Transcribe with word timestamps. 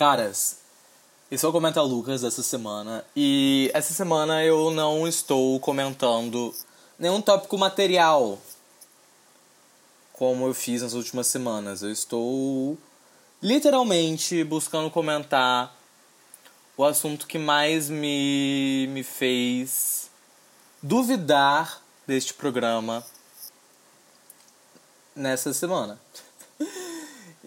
Caras, 0.00 0.56
esse 1.30 1.44
é 1.44 1.48
o 1.48 1.52
Comenta 1.52 1.82
Lucas 1.82 2.22
dessa 2.22 2.42
semana. 2.42 3.04
E 3.14 3.70
essa 3.74 3.92
semana 3.92 4.42
eu 4.42 4.70
não 4.70 5.06
estou 5.06 5.60
comentando 5.60 6.54
nenhum 6.98 7.20
tópico 7.20 7.58
material 7.58 8.38
como 10.14 10.46
eu 10.46 10.54
fiz 10.54 10.80
nas 10.80 10.94
últimas 10.94 11.26
semanas. 11.26 11.82
Eu 11.82 11.92
estou 11.92 12.78
literalmente 13.42 14.42
buscando 14.42 14.90
comentar 14.90 15.76
o 16.78 16.84
assunto 16.86 17.26
que 17.26 17.36
mais 17.36 17.90
me, 17.90 18.86
me 18.86 19.02
fez 19.02 20.08
duvidar 20.82 21.82
deste 22.06 22.32
programa 22.32 23.04
nessa 25.14 25.52
semana. 25.52 26.00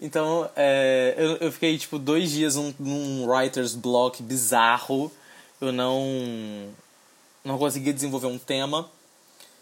Então, 0.00 0.50
é, 0.56 1.14
eu, 1.16 1.36
eu 1.36 1.52
fiquei, 1.52 1.78
tipo, 1.78 1.98
dois 1.98 2.30
dias 2.30 2.56
num, 2.56 2.74
num 2.78 3.26
writer's 3.26 3.74
block 3.74 4.22
bizarro. 4.22 5.10
Eu 5.60 5.72
não, 5.72 6.68
não 7.44 7.58
conseguia 7.58 7.92
desenvolver 7.92 8.26
um 8.26 8.38
tema. 8.38 8.90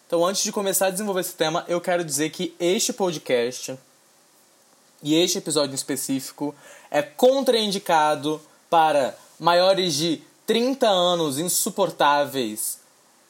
Então, 0.07 0.25
antes 0.27 0.43
de 0.43 0.53
começar 0.53 0.87
a 0.87 0.91
desenvolver 0.91 1.21
esse 1.21 1.35
tema, 1.35 1.65
eu 1.69 1.81
quero 1.81 2.05
dizer 2.05 2.31
que 2.31 2.55
este 2.59 2.93
podcast 2.93 3.79
e 5.03 5.15
este 5.15 5.39
episódio 5.39 5.73
em 5.73 5.75
específico 5.75 6.55
é 6.91 7.03
contraindicado 7.03 8.41
para 8.71 9.17
maiores 9.39 9.95
de 9.95 10.23
30 10.47 10.89
anos 10.89 11.39
insuportáveis 11.39 12.79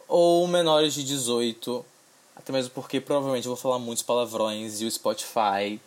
ou 0.07 0.46
menores 0.46 0.95
de 0.95 1.05
18. 1.05 1.84
Até 2.37 2.52
mesmo 2.52 2.71
porque 2.74 3.01
provavelmente 3.01 3.46
eu 3.46 3.55
vou 3.55 3.57
falar 3.57 3.79
muitos 3.79 4.02
palavrões 4.02 4.80
e 4.80 4.84
o 4.84 4.91
Spotify 4.91 5.80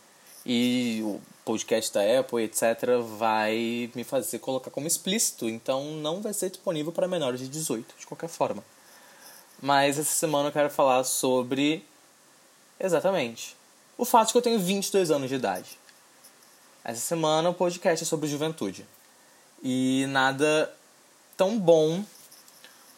e 0.46 1.02
o 1.04 1.20
podcast 1.44 1.94
da 1.94 2.02
Apple, 2.20 2.44
etc., 2.44 3.00
vai 3.18 3.90
me 3.96 4.04
fazer 4.04 4.40
colocar 4.40 4.72
como 4.72 4.88
explícito, 4.88 5.48
então 5.50 5.84
não 5.96 6.22
vai 6.22 6.34
ser 6.34 6.50
disponível 6.50 6.92
para 6.92 7.08
menores 7.08 7.40
de 7.40 7.48
18, 7.48 7.96
de 7.98 8.06
qualquer 8.06 8.30
forma. 8.30 8.64
Mas 9.62 9.98
essa 9.98 10.14
semana 10.14 10.50
eu 10.50 10.52
quero 10.52 10.70
falar 10.70 11.04
sobre. 11.04 11.84
Exatamente. 12.80 13.56
O 13.98 14.06
fato 14.06 14.28
de 14.28 14.34
que 14.34 14.38
eu 14.38 14.42
tenho 14.42 14.60
22 14.60 15.12
anos 15.12 15.30
de 15.30 15.36
idade. 15.36 15.78
Essa 16.84 17.00
semana 17.00 17.50
o 17.50 17.54
podcast 17.54 18.04
é 18.04 18.06
sobre 18.06 18.28
juventude. 18.28 18.86
E 19.64 20.06
nada 20.10 20.72
tão 21.36 21.58
bom 21.58 22.04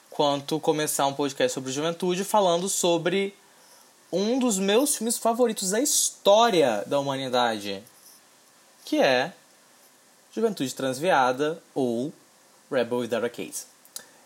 quanto 0.10 0.60
começar 0.60 1.06
um 1.06 1.14
podcast 1.14 1.54
sobre 1.54 1.72
juventude 1.72 2.24
falando 2.24 2.68
sobre 2.68 3.36
um 4.12 4.40
dos 4.40 4.58
meus 4.58 4.96
filmes 4.96 5.18
favoritos 5.18 5.72
da 5.72 5.82
história 5.82 6.84
da 6.86 7.00
humanidade, 7.00 7.84
que 8.86 9.02
é 9.02 9.34
Juventude 10.32 10.74
Transviada 10.74 11.62
ou 11.74 12.14
Rebel 12.72 13.00
Without 13.00 13.26
a 13.26 13.30
Case. 13.30 13.66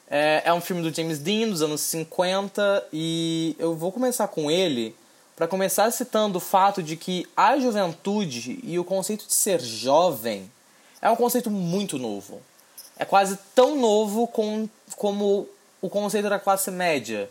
É, 0.09 0.43
é 0.45 0.53
um 0.53 0.61
filme 0.61 0.81
do 0.81 0.93
James 0.93 1.19
Dean 1.19 1.49
dos 1.49 1.61
anos 1.61 1.81
50 1.81 2.87
e 2.91 3.55
eu 3.57 3.75
vou 3.75 3.91
começar 3.91 4.27
com 4.27 4.51
ele 4.51 4.95
para 5.35 5.47
começar 5.47 5.89
citando 5.89 6.37
o 6.37 6.41
fato 6.41 6.83
de 6.83 6.95
que 6.95 7.25
a 7.35 7.57
juventude 7.57 8.59
e 8.61 8.77
o 8.77 8.83
conceito 8.83 9.25
de 9.25 9.33
ser 9.33 9.59
jovem 9.61 10.51
é 11.01 11.09
um 11.09 11.15
conceito 11.15 11.49
muito 11.49 11.97
novo. 11.97 12.41
É 12.97 13.05
quase 13.05 13.39
tão 13.55 13.79
novo 13.79 14.27
com, 14.27 14.69
como 14.97 15.47
o 15.81 15.89
conceito 15.89 16.29
da 16.29 16.37
classe 16.37 16.69
média 16.69 17.29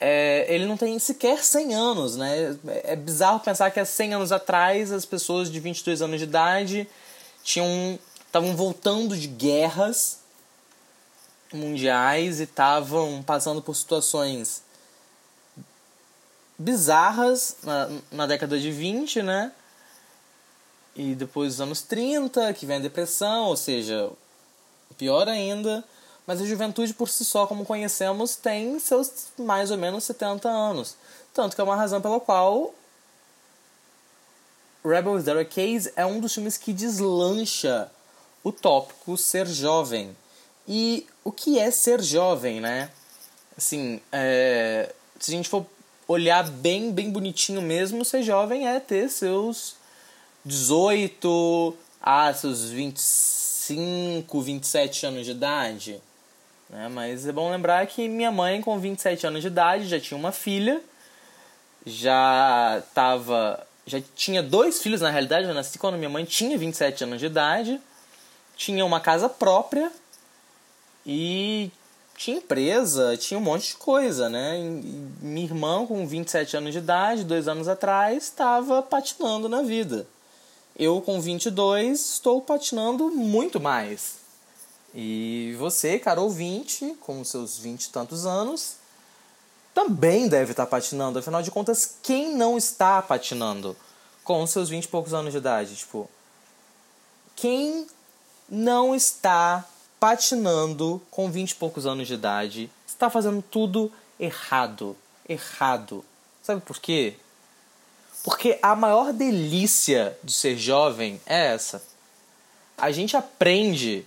é, 0.00 0.46
ele 0.48 0.64
não 0.64 0.78
tem 0.78 0.98
sequer 0.98 1.44
100 1.44 1.74
anos, 1.74 2.16
né? 2.16 2.56
É 2.84 2.96
bizarro 2.96 3.38
pensar 3.40 3.70
que 3.70 3.78
há 3.78 3.84
100 3.84 4.14
anos 4.14 4.32
atrás 4.32 4.90
as 4.90 5.04
pessoas 5.04 5.50
de 5.52 5.60
22 5.60 6.00
anos 6.00 6.18
de 6.18 6.24
idade 6.24 6.88
tinham 7.44 7.98
estavam 8.26 8.56
voltando 8.56 9.16
de 9.16 9.26
guerras 9.26 10.20
mundiais 11.52 12.38
e 12.38 12.44
estavam 12.44 13.22
passando 13.24 13.60
por 13.60 13.74
situações 13.74 14.62
bizarras 16.56 17.56
na, 17.64 17.90
na 18.12 18.26
década 18.26 18.58
de 18.58 18.70
20, 18.70 19.22
né? 19.22 19.52
E 20.94 21.14
depois 21.14 21.54
dos 21.54 21.60
anos 21.60 21.82
30, 21.82 22.52
que 22.54 22.66
vem 22.66 22.76
a 22.76 22.80
depressão, 22.80 23.46
ou 23.46 23.56
seja, 23.56 24.10
pior 24.96 25.28
ainda. 25.28 25.84
Mas 26.30 26.40
a 26.40 26.46
juventude 26.46 26.94
por 26.94 27.08
si 27.08 27.24
só, 27.24 27.44
como 27.44 27.66
conhecemos, 27.66 28.36
tem 28.36 28.78
seus 28.78 29.32
mais 29.36 29.72
ou 29.72 29.76
menos 29.76 30.04
70 30.04 30.48
anos. 30.48 30.94
Tanto 31.34 31.56
que 31.56 31.60
é 31.60 31.64
uma 31.64 31.74
razão 31.74 32.00
pela 32.00 32.20
qual 32.20 32.72
Rebel 34.84 35.14
Without 35.14 35.40
a 35.40 35.44
Case 35.44 35.92
é 35.96 36.06
um 36.06 36.20
dos 36.20 36.32
filmes 36.32 36.56
que 36.56 36.72
deslancha 36.72 37.90
o 38.44 38.52
tópico 38.52 39.16
ser 39.16 39.48
jovem. 39.48 40.16
E 40.68 41.04
o 41.24 41.32
que 41.32 41.58
é 41.58 41.68
ser 41.72 42.00
jovem, 42.00 42.60
né? 42.60 42.92
Assim, 43.58 44.00
é, 44.12 44.94
se 45.18 45.32
a 45.32 45.34
gente 45.34 45.48
for 45.48 45.66
olhar 46.06 46.48
bem, 46.48 46.92
bem 46.92 47.10
bonitinho 47.10 47.60
mesmo, 47.60 48.04
ser 48.04 48.22
jovem 48.22 48.68
é 48.68 48.78
ter 48.78 49.08
seus 49.08 49.74
18 50.44 51.76
a 52.00 52.32
seus 52.32 52.70
25, 52.70 54.40
27 54.40 55.06
anos 55.06 55.26
de 55.26 55.32
idade. 55.32 56.00
Né? 56.70 56.88
Mas 56.88 57.26
é 57.26 57.32
bom 57.32 57.50
lembrar 57.50 57.86
que 57.86 58.08
minha 58.08 58.30
mãe, 58.30 58.62
com 58.62 58.78
27 58.78 59.26
anos 59.26 59.42
de 59.42 59.48
idade, 59.48 59.88
já 59.88 59.98
tinha 59.98 60.16
uma 60.16 60.32
filha, 60.32 60.80
já 61.84 62.82
tava. 62.94 63.66
Já 63.86 64.00
tinha 64.14 64.42
dois 64.42 64.80
filhos, 64.80 65.00
na 65.00 65.10
realidade, 65.10 65.48
eu 65.48 65.54
nasci 65.54 65.78
quando 65.78 65.98
minha 65.98 66.10
mãe 66.10 66.24
tinha 66.24 66.56
27 66.56 67.04
anos 67.04 67.18
de 67.18 67.26
idade, 67.26 67.80
tinha 68.56 68.84
uma 68.84 69.00
casa 69.00 69.28
própria 69.28 69.90
e 71.04 71.72
tinha 72.16 72.36
empresa, 72.36 73.16
tinha 73.16 73.38
um 73.38 73.42
monte 73.42 73.68
de 73.68 73.74
coisa, 73.76 74.28
né? 74.28 74.58
E 74.60 75.24
minha 75.24 75.46
irmã, 75.46 75.84
com 75.86 76.06
27 76.06 76.56
anos 76.58 76.72
de 76.72 76.78
idade, 76.78 77.24
dois 77.24 77.48
anos 77.48 77.66
atrás, 77.66 78.24
estava 78.24 78.80
patinando 78.82 79.48
na 79.48 79.62
vida. 79.62 80.06
Eu, 80.78 81.00
com 81.00 81.20
22, 81.20 81.98
estou 81.98 82.40
patinando 82.42 83.10
muito 83.10 83.58
mais. 83.58 84.19
E 84.94 85.54
você, 85.58 85.98
caro 85.98 86.22
ouvinte, 86.22 86.96
com 87.00 87.24
seus 87.24 87.58
vinte 87.58 87.84
e 87.84 87.90
tantos 87.90 88.26
anos, 88.26 88.74
também 89.72 90.28
deve 90.28 90.50
estar 90.50 90.66
patinando. 90.66 91.18
Afinal 91.18 91.42
de 91.42 91.50
contas, 91.50 91.96
quem 92.02 92.34
não 92.34 92.58
está 92.58 93.00
patinando 93.00 93.76
com 94.24 94.44
seus 94.46 94.68
vinte 94.68 94.84
e 94.84 94.88
poucos 94.88 95.14
anos 95.14 95.32
de 95.32 95.38
idade? 95.38 95.76
Tipo, 95.76 96.10
quem 97.36 97.86
não 98.48 98.94
está 98.94 99.64
patinando 100.00 101.00
com 101.10 101.30
vinte 101.30 101.52
e 101.52 101.54
poucos 101.54 101.86
anos 101.86 102.08
de 102.08 102.14
idade 102.14 102.70
está 102.86 103.08
fazendo 103.08 103.42
tudo 103.42 103.92
errado. 104.18 104.96
Errado. 105.28 106.04
Sabe 106.42 106.60
por 106.62 106.80
quê? 106.80 107.16
Porque 108.24 108.58
a 108.60 108.74
maior 108.74 109.12
delícia 109.12 110.18
de 110.24 110.32
ser 110.32 110.58
jovem 110.58 111.20
é 111.24 111.54
essa. 111.54 111.82
A 112.76 112.90
gente 112.90 113.16
aprende 113.16 114.04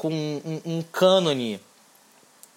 com 0.00 0.10
um, 0.10 0.62
um 0.64 0.82
cânone 0.82 1.60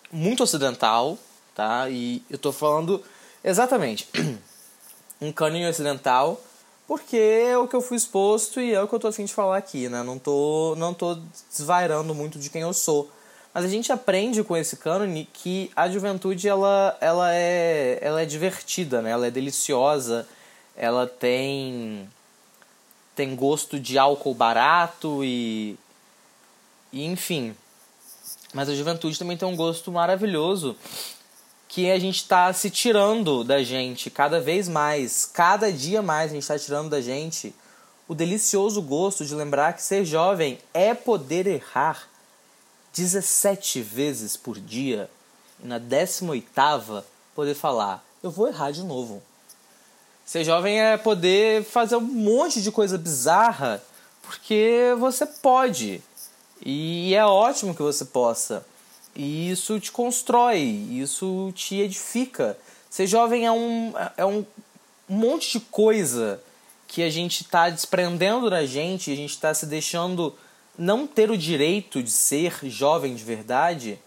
muito 0.09 0.43
ocidental, 0.43 1.17
tá? 1.53 1.89
E 1.89 2.23
eu 2.29 2.37
tô 2.37 2.53
falando 2.53 3.03
exatamente 3.43 4.07
um 5.19 5.29
cânone 5.29 5.67
ocidental, 5.67 6.39
porque 6.87 7.17
é 7.17 7.57
o 7.57 7.67
que 7.67 7.75
eu 7.75 7.81
fui 7.81 7.97
exposto 7.97 8.61
e 8.61 8.73
é 8.73 8.81
o 8.81 8.87
que 8.87 8.95
eu 8.95 8.99
tô 8.99 9.09
afim 9.09 9.25
de 9.25 9.33
falar 9.33 9.57
aqui, 9.57 9.89
né? 9.89 10.01
Não 10.03 10.17
tô, 10.17 10.73
não 10.77 10.93
tô 10.93 11.17
desvairando 11.51 12.15
muito 12.15 12.39
de 12.39 12.49
quem 12.49 12.61
eu 12.61 12.71
sou. 12.71 13.11
Mas 13.53 13.65
a 13.65 13.67
gente 13.67 13.91
aprende 13.91 14.41
com 14.41 14.55
esse 14.55 14.77
cânone 14.77 15.27
que 15.33 15.69
a 15.75 15.89
juventude 15.89 16.47
ela, 16.47 16.97
ela, 17.01 17.35
é, 17.35 17.99
ela 18.01 18.21
é 18.21 18.25
divertida, 18.25 19.01
né? 19.01 19.11
Ela 19.11 19.27
é 19.27 19.31
deliciosa, 19.31 20.25
ela 20.77 21.05
tem 21.05 22.09
tem 23.15 23.35
gosto 23.35 23.79
de 23.79 23.97
álcool 23.97 24.33
barato 24.33 25.23
e 25.23 25.77
e 26.93 27.03
enfim. 27.03 27.53
Mas 28.53 28.69
a 28.69 28.75
juventude 28.75 29.19
também 29.19 29.35
tem 29.35 29.47
um 29.47 29.55
gosto 29.55 29.91
maravilhoso 29.91 30.77
que 31.67 31.89
a 31.89 31.97
gente 31.97 32.17
está 32.17 32.53
se 32.53 32.69
tirando 32.69 33.43
da 33.43 33.63
gente 33.63 34.11
cada 34.11 34.39
vez 34.39 34.69
mais. 34.69 35.25
Cada 35.25 35.71
dia 35.71 36.03
mais 36.03 36.29
a 36.29 36.35
gente 36.35 36.43
está 36.43 36.57
tirando 36.57 36.91
da 36.91 37.01
gente 37.01 37.53
o 38.07 38.13
delicioso 38.13 38.79
gosto 38.81 39.25
de 39.25 39.33
lembrar 39.33 39.73
que 39.73 39.81
ser 39.81 40.05
jovem 40.05 40.59
é 40.71 40.93
poder 40.93 41.47
errar 41.47 42.07
17 42.93 43.81
vezes 43.81 44.37
por 44.37 44.59
dia 44.59 45.09
e 45.63 45.67
na 45.67 45.79
18 45.79 46.45
poder 47.33 47.55
falar: 47.55 48.05
eu 48.21 48.29
vou 48.29 48.47
errar 48.47 48.69
de 48.69 48.83
novo. 48.83 49.21
Ser 50.23 50.43
jovem 50.43 50.79
é 50.79 50.95
poder 50.95 51.63
fazer 51.63 51.95
um 51.95 52.01
monte 52.01 52.61
de 52.61 52.71
coisa 52.71 52.97
bizarra 52.97 53.81
porque 54.21 54.95
você 54.99 55.25
pode. 55.25 56.01
E 56.65 57.13
é 57.13 57.25
ótimo 57.25 57.75
que 57.75 57.81
você 57.81 58.05
possa. 58.05 58.65
E 59.15 59.51
isso 59.51 59.79
te 59.79 59.91
constrói, 59.91 60.59
isso 60.59 61.51
te 61.55 61.79
edifica. 61.79 62.57
Ser 62.89 63.05
jovem 63.05 63.45
é 63.45 63.51
um, 63.51 63.93
é 64.17 64.25
um 64.25 64.45
monte 65.07 65.59
de 65.59 65.65
coisa 65.65 66.41
que 66.87 67.03
a 67.03 67.09
gente 67.09 67.41
está 67.41 67.69
desprendendo 67.69 68.49
da 68.49 68.65
gente, 68.65 69.11
a 69.11 69.15
gente 69.15 69.31
está 69.31 69.53
se 69.53 69.65
deixando 69.65 70.35
não 70.77 71.05
ter 71.05 71.29
o 71.29 71.37
direito 71.37 72.01
de 72.01 72.11
ser 72.11 72.57
jovem 72.63 73.13
de 73.15 73.23
verdade 73.23 73.99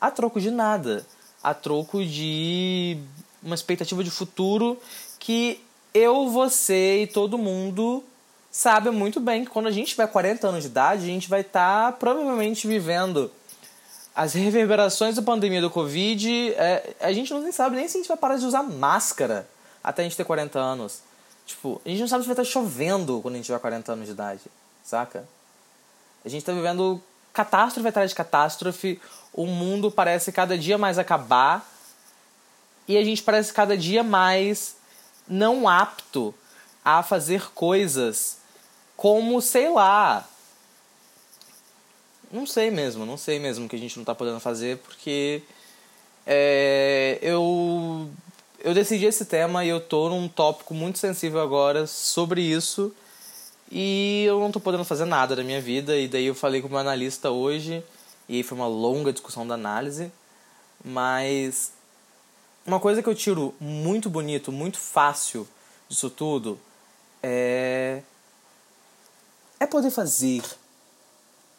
a 0.00 0.10
troco 0.10 0.40
de 0.40 0.50
nada, 0.50 1.06
a 1.42 1.52
troco 1.52 2.04
de 2.04 2.98
uma 3.42 3.54
expectativa 3.54 4.02
de 4.02 4.10
futuro 4.10 4.80
que 5.18 5.60
eu, 5.92 6.28
você 6.28 7.02
e 7.02 7.06
todo 7.06 7.36
mundo 7.36 8.02
sabe 8.50 8.90
muito 8.90 9.20
bem 9.20 9.44
que 9.44 9.50
quando 9.50 9.66
a 9.66 9.70
gente 9.70 9.90
tiver 9.90 10.06
40 10.06 10.48
anos 10.48 10.62
de 10.62 10.68
idade, 10.68 11.04
a 11.04 11.06
gente 11.06 11.28
vai 11.28 11.42
estar 11.42 11.92
tá, 11.92 11.96
provavelmente 11.96 12.66
vivendo 12.66 13.30
as 14.14 14.34
reverberações 14.34 15.16
da 15.16 15.22
pandemia 15.22 15.60
do 15.60 15.70
Covid. 15.70 16.52
É, 16.54 16.94
a 17.00 17.12
gente 17.12 17.32
não 17.32 17.52
sabe 17.52 17.76
nem 17.76 17.86
se 17.88 17.96
a 17.96 18.00
gente 18.00 18.08
vai 18.08 18.16
parar 18.16 18.36
de 18.36 18.44
usar 18.44 18.62
máscara 18.62 19.48
até 19.82 20.02
a 20.02 20.04
gente 20.04 20.16
ter 20.16 20.24
40 20.24 20.58
anos. 20.58 21.00
Tipo, 21.46 21.80
a 21.84 21.88
gente 21.88 22.00
não 22.00 22.08
sabe 22.08 22.22
se 22.22 22.28
vai 22.28 22.34
estar 22.34 22.44
chovendo 22.44 23.20
quando 23.22 23.34
a 23.34 23.36
gente 23.38 23.46
tiver 23.46 23.58
40 23.58 23.92
anos 23.92 24.06
de 24.06 24.12
idade, 24.12 24.42
saca? 24.84 25.26
A 26.24 26.28
gente 26.28 26.42
está 26.42 26.52
vivendo 26.52 27.00
catástrofe 27.32 27.88
atrás 27.88 28.10
de 28.10 28.16
catástrofe, 28.16 29.00
o 29.32 29.46
mundo 29.46 29.90
parece 29.90 30.32
cada 30.32 30.58
dia 30.58 30.76
mais 30.76 30.98
acabar 30.98 31.68
e 32.86 32.96
a 32.96 33.04
gente 33.04 33.22
parece 33.22 33.52
cada 33.52 33.76
dia 33.76 34.02
mais 34.02 34.76
não 35.26 35.68
apto 35.68 36.34
a 36.84 37.02
fazer 37.02 37.50
coisas 37.52 38.39
como, 39.00 39.40
sei 39.40 39.70
lá. 39.70 40.28
Não 42.30 42.44
sei 42.44 42.70
mesmo, 42.70 43.06
não 43.06 43.16
sei 43.16 43.38
mesmo 43.38 43.66
que 43.66 43.74
a 43.74 43.78
gente 43.78 43.96
não 43.96 44.02
está 44.02 44.14
podendo 44.14 44.38
fazer 44.40 44.76
porque 44.76 45.42
é, 46.26 47.18
eu 47.22 48.10
eu 48.58 48.74
decidi 48.74 49.06
esse 49.06 49.24
tema 49.24 49.64
e 49.64 49.70
eu 49.70 49.80
tô 49.80 50.10
num 50.10 50.28
tópico 50.28 50.74
muito 50.74 50.98
sensível 50.98 51.40
agora 51.40 51.86
sobre 51.86 52.42
isso. 52.42 52.94
E 53.72 54.24
eu 54.26 54.38
não 54.38 54.52
tô 54.52 54.60
podendo 54.60 54.84
fazer 54.84 55.06
nada 55.06 55.34
da 55.34 55.42
minha 55.42 55.62
vida. 55.62 55.96
E 55.96 56.06
daí 56.06 56.26
eu 56.26 56.34
falei 56.34 56.60
com 56.60 56.68
o 56.68 56.70
meu 56.70 56.80
analista 56.80 57.30
hoje 57.30 57.82
e 58.28 58.42
foi 58.42 58.58
uma 58.58 58.68
longa 58.68 59.14
discussão 59.14 59.46
da 59.46 59.54
análise, 59.54 60.12
mas 60.84 61.72
uma 62.66 62.78
coisa 62.78 63.02
que 63.02 63.08
eu 63.08 63.14
tiro 63.14 63.54
muito 63.58 64.10
bonito, 64.10 64.52
muito 64.52 64.76
fácil 64.76 65.48
disso 65.88 66.10
tudo 66.10 66.60
é 67.22 68.02
é 69.60 69.66
poder 69.66 69.90
fazer 69.90 70.42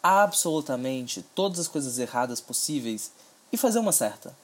absolutamente 0.02 1.22
todas 1.34 1.60
as 1.60 1.68
coisas 1.68 1.98
erradas 1.98 2.40
possíveis 2.40 3.12
e 3.52 3.56
fazer 3.56 3.78
uma 3.78 3.92
certa. 3.92 4.36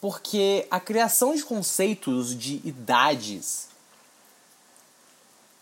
Porque 0.00 0.66
a 0.70 0.78
criação 0.78 1.34
de 1.34 1.42
conceitos 1.42 2.38
de 2.38 2.60
idades 2.64 3.68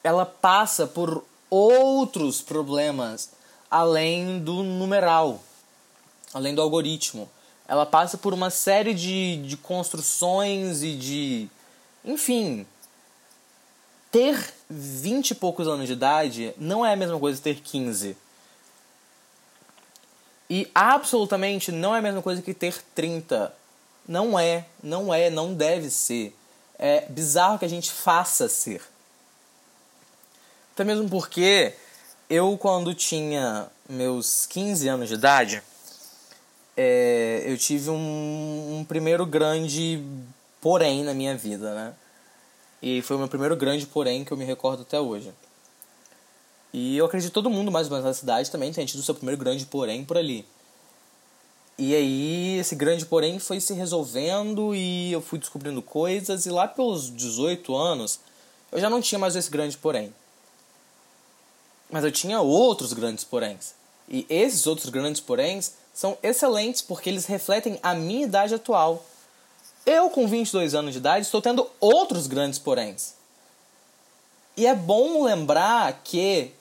ela 0.04 0.24
passa 0.24 0.86
por 0.86 1.24
outros 1.50 2.40
problemas 2.40 3.30
além 3.70 4.38
do 4.38 4.62
numeral, 4.62 5.42
além 6.32 6.54
do 6.54 6.62
algoritmo. 6.62 7.28
Ela 7.66 7.84
passa 7.84 8.16
por 8.16 8.32
uma 8.32 8.50
série 8.50 8.94
de, 8.94 9.42
de 9.42 9.56
construções 9.56 10.82
e 10.82 10.94
de. 10.94 11.48
Enfim. 12.04 12.66
Ter 14.10 14.54
20 14.70 15.30
e 15.30 15.34
poucos 15.34 15.66
anos 15.66 15.86
de 15.86 15.92
idade 15.92 16.54
não 16.58 16.84
é 16.84 16.92
a 16.92 16.96
mesma 16.96 17.18
coisa 17.18 17.40
ter 17.40 17.60
15. 17.60 18.16
E 20.50 20.70
absolutamente 20.74 21.70
não 21.70 21.94
é 21.94 21.98
a 21.98 22.02
mesma 22.02 22.22
coisa 22.22 22.40
que 22.42 22.54
ter 22.54 22.82
30. 22.94 23.52
Não 24.06 24.38
é, 24.38 24.64
não 24.82 25.12
é, 25.12 25.28
não 25.28 25.52
deve 25.54 25.90
ser. 25.90 26.34
É 26.78 27.06
bizarro 27.08 27.58
que 27.58 27.64
a 27.64 27.68
gente 27.68 27.90
faça 27.90 28.48
ser. 28.48 28.82
Até 30.72 30.84
mesmo 30.84 31.08
porque 31.08 31.74
eu, 32.30 32.56
quando 32.56 32.94
tinha 32.94 33.66
meus 33.88 34.46
15 34.46 34.88
anos 34.88 35.08
de 35.08 35.14
idade, 35.14 35.62
é, 36.76 37.42
eu 37.44 37.58
tive 37.58 37.90
um, 37.90 38.78
um, 38.78 38.84
primeiro 38.84 39.26
grande 39.26 40.02
porém 40.60 41.02
na 41.02 41.12
minha 41.12 41.36
vida, 41.36 41.74
né? 41.74 41.94
E 42.82 43.02
foi 43.02 43.16
o 43.16 43.18
meu 43.18 43.28
primeiro 43.28 43.56
grande 43.56 43.86
porém 43.86 44.24
que 44.24 44.32
eu 44.32 44.36
me 44.36 44.44
recordo 44.44 44.82
até 44.82 45.00
hoje. 45.00 45.32
E 46.72 46.96
eu 46.96 47.06
acredito 47.06 47.30
que 47.30 47.34
todo 47.34 47.50
mundo 47.50 47.70
mais 47.70 47.86
ou 47.86 47.92
menos 47.92 48.04
na 48.04 48.14
cidade 48.14 48.50
também 48.50 48.72
tem 48.72 48.86
tido 48.86 49.02
seu 49.02 49.14
primeiro 49.14 49.40
grande 49.40 49.66
porém 49.66 50.04
por 50.04 50.16
ali. 50.16 50.46
E 51.80 51.94
aí, 51.94 52.58
esse 52.58 52.74
grande 52.74 53.06
porém 53.06 53.38
foi 53.38 53.60
se 53.60 53.72
resolvendo 53.72 54.74
e 54.74 55.12
eu 55.12 55.20
fui 55.20 55.38
descobrindo 55.38 55.80
coisas. 55.80 56.44
E 56.44 56.50
lá 56.50 56.66
pelos 56.66 57.08
18 57.14 57.74
anos, 57.76 58.18
eu 58.72 58.80
já 58.80 58.90
não 58.90 59.00
tinha 59.00 59.18
mais 59.18 59.36
esse 59.36 59.48
grande 59.48 59.78
porém. 59.78 60.12
Mas 61.88 62.02
eu 62.02 62.10
tinha 62.10 62.40
outros 62.40 62.92
grandes 62.92 63.22
poréns. 63.22 63.74
E 64.08 64.26
esses 64.28 64.66
outros 64.66 64.88
grandes 64.88 65.20
poréns 65.20 65.72
são 65.94 66.18
excelentes 66.20 66.82
porque 66.82 67.08
eles 67.08 67.26
refletem 67.26 67.78
a 67.80 67.94
minha 67.94 68.24
idade 68.24 68.54
atual. 68.54 69.04
Eu, 69.88 70.10
com 70.10 70.28
22 70.28 70.74
anos 70.74 70.92
de 70.92 70.98
idade, 70.98 71.24
estou 71.24 71.40
tendo 71.40 71.66
outros 71.80 72.26
grandes 72.26 72.58
poréns. 72.58 73.14
E 74.54 74.66
é 74.66 74.74
bom 74.74 75.24
lembrar 75.24 76.02
que 76.04 76.52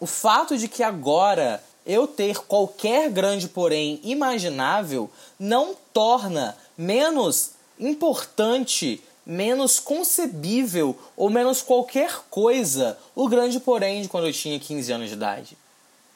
o 0.00 0.06
fato 0.06 0.56
de 0.56 0.66
que 0.66 0.82
agora 0.82 1.62
eu 1.84 2.06
ter 2.06 2.38
qualquer 2.38 3.10
grande 3.10 3.48
porém 3.48 4.00
imaginável 4.02 5.10
não 5.38 5.76
torna 5.92 6.56
menos 6.74 7.50
importante, 7.78 9.04
menos 9.26 9.78
concebível 9.78 10.98
ou 11.14 11.28
menos 11.28 11.60
qualquer 11.60 12.22
coisa 12.30 12.96
o 13.14 13.28
grande 13.28 13.60
porém 13.60 14.00
de 14.00 14.08
quando 14.08 14.26
eu 14.26 14.32
tinha 14.32 14.58
15 14.58 14.90
anos 14.90 15.08
de 15.08 15.16
idade. 15.16 15.58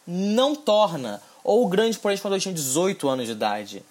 Não 0.07 0.55
torna. 0.55 1.21
Ou 1.45 1.67
o 1.67 1.69
grande 1.69 1.99
porém 1.99 2.17
de 2.17 2.23
quando 2.23 2.37
eu 2.37 2.41
tinha 2.41 2.55
18 2.55 3.07
anos 3.07 3.27
de 3.27 3.33
idade. 3.33 3.85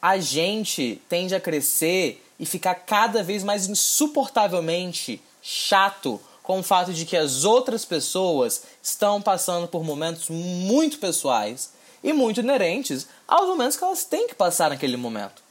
A 0.00 0.18
gente 0.18 1.00
tende 1.08 1.34
a 1.34 1.40
crescer 1.40 2.24
e 2.38 2.46
ficar 2.46 2.74
cada 2.74 3.22
vez 3.22 3.44
mais 3.44 3.68
insuportavelmente 3.68 5.22
chato 5.42 6.20
com 6.42 6.60
o 6.60 6.62
fato 6.62 6.92
de 6.92 7.04
que 7.04 7.16
as 7.16 7.44
outras 7.44 7.84
pessoas 7.84 8.62
estão 8.82 9.20
passando 9.20 9.68
por 9.68 9.84
momentos 9.84 10.28
muito 10.30 10.98
pessoais 10.98 11.72
e 12.02 12.12
muito 12.12 12.40
inerentes 12.40 13.06
aos 13.28 13.46
momentos 13.46 13.76
que 13.76 13.84
elas 13.84 14.04
têm 14.04 14.26
que 14.26 14.34
passar 14.34 14.70
naquele 14.70 14.96
momento. 14.96 15.42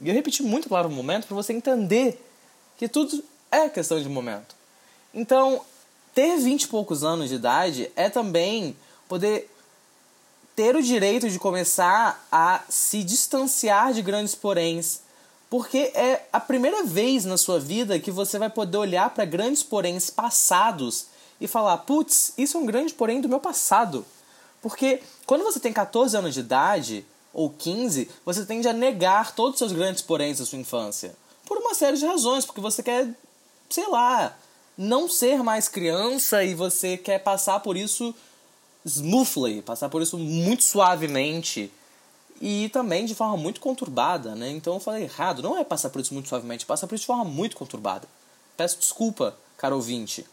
E 0.00 0.08
eu 0.08 0.14
repeti 0.14 0.42
muito 0.42 0.66
a 0.66 0.70
palavra 0.70 0.90
momento 0.90 1.26
para 1.26 1.36
você 1.36 1.52
entender 1.52 2.20
que 2.78 2.88
tudo 2.88 3.22
é 3.50 3.68
questão 3.68 4.02
de 4.02 4.08
momento. 4.08 4.56
Então, 5.14 5.60
ter 6.14 6.38
vinte 6.38 6.62
e 6.62 6.68
poucos 6.68 7.04
anos 7.04 7.28
de 7.28 7.36
idade 7.36 7.92
é 7.94 8.08
também 8.08 8.74
poder 9.06 9.51
ter 10.62 10.76
o 10.76 10.82
direito 10.82 11.28
de 11.28 11.40
começar 11.40 12.24
a 12.30 12.60
se 12.68 13.02
distanciar 13.02 13.92
de 13.92 14.00
grandes 14.00 14.32
poréns 14.32 15.00
porque 15.50 15.90
é 15.92 16.24
a 16.32 16.38
primeira 16.38 16.84
vez 16.84 17.24
na 17.24 17.36
sua 17.36 17.58
vida 17.58 17.98
que 17.98 18.12
você 18.12 18.38
vai 18.38 18.48
poder 18.48 18.78
olhar 18.78 19.10
para 19.10 19.24
grandes 19.24 19.64
poréns 19.64 20.08
passados 20.08 21.06
e 21.40 21.48
falar: 21.48 21.78
putz, 21.78 22.32
isso 22.38 22.56
é 22.56 22.60
um 22.60 22.64
grande 22.64 22.94
porém 22.94 23.20
do 23.20 23.28
meu 23.28 23.40
passado. 23.40 24.06
Porque 24.62 25.02
quando 25.26 25.42
você 25.42 25.58
tem 25.58 25.72
14 25.72 26.16
anos 26.16 26.32
de 26.32 26.40
idade, 26.40 27.04
ou 27.34 27.50
15, 27.50 28.08
você 28.24 28.46
tende 28.46 28.68
a 28.68 28.72
negar 28.72 29.34
todos 29.34 29.54
os 29.54 29.58
seus 29.58 29.72
grandes 29.72 30.00
poréns 30.00 30.38
da 30.38 30.46
sua 30.46 30.60
infância. 30.60 31.12
Por 31.44 31.58
uma 31.58 31.74
série 31.74 31.96
de 31.96 32.06
razões, 32.06 32.46
porque 32.46 32.60
você 32.60 32.84
quer, 32.84 33.08
sei 33.68 33.88
lá, 33.88 34.34
não 34.78 35.08
ser 35.08 35.42
mais 35.42 35.68
criança 35.68 36.44
e 36.44 36.54
você 36.54 36.96
quer 36.96 37.18
passar 37.18 37.60
por 37.60 37.76
isso 37.76 38.14
smoothly, 38.84 39.62
passar 39.62 39.88
por 39.88 40.02
isso 40.02 40.18
muito 40.18 40.64
suavemente 40.64 41.70
e 42.40 42.68
também 42.70 43.04
de 43.04 43.14
forma 43.14 43.36
muito 43.36 43.60
conturbada, 43.60 44.34
né? 44.34 44.50
Então 44.50 44.74
eu 44.74 44.80
falei 44.80 45.04
errado, 45.04 45.42
não 45.42 45.56
é 45.56 45.62
passar 45.62 45.90
por 45.90 46.00
isso 46.00 46.12
muito 46.12 46.28
suavemente, 46.28 46.66
passa 46.66 46.86
por 46.86 46.94
isso 46.96 47.02
de 47.02 47.06
forma 47.06 47.24
muito 47.24 47.56
conturbada. 47.56 48.08
Peço 48.56 48.78
desculpa, 48.78 49.36
caro 49.56 49.76
ouvinte. 49.76 50.26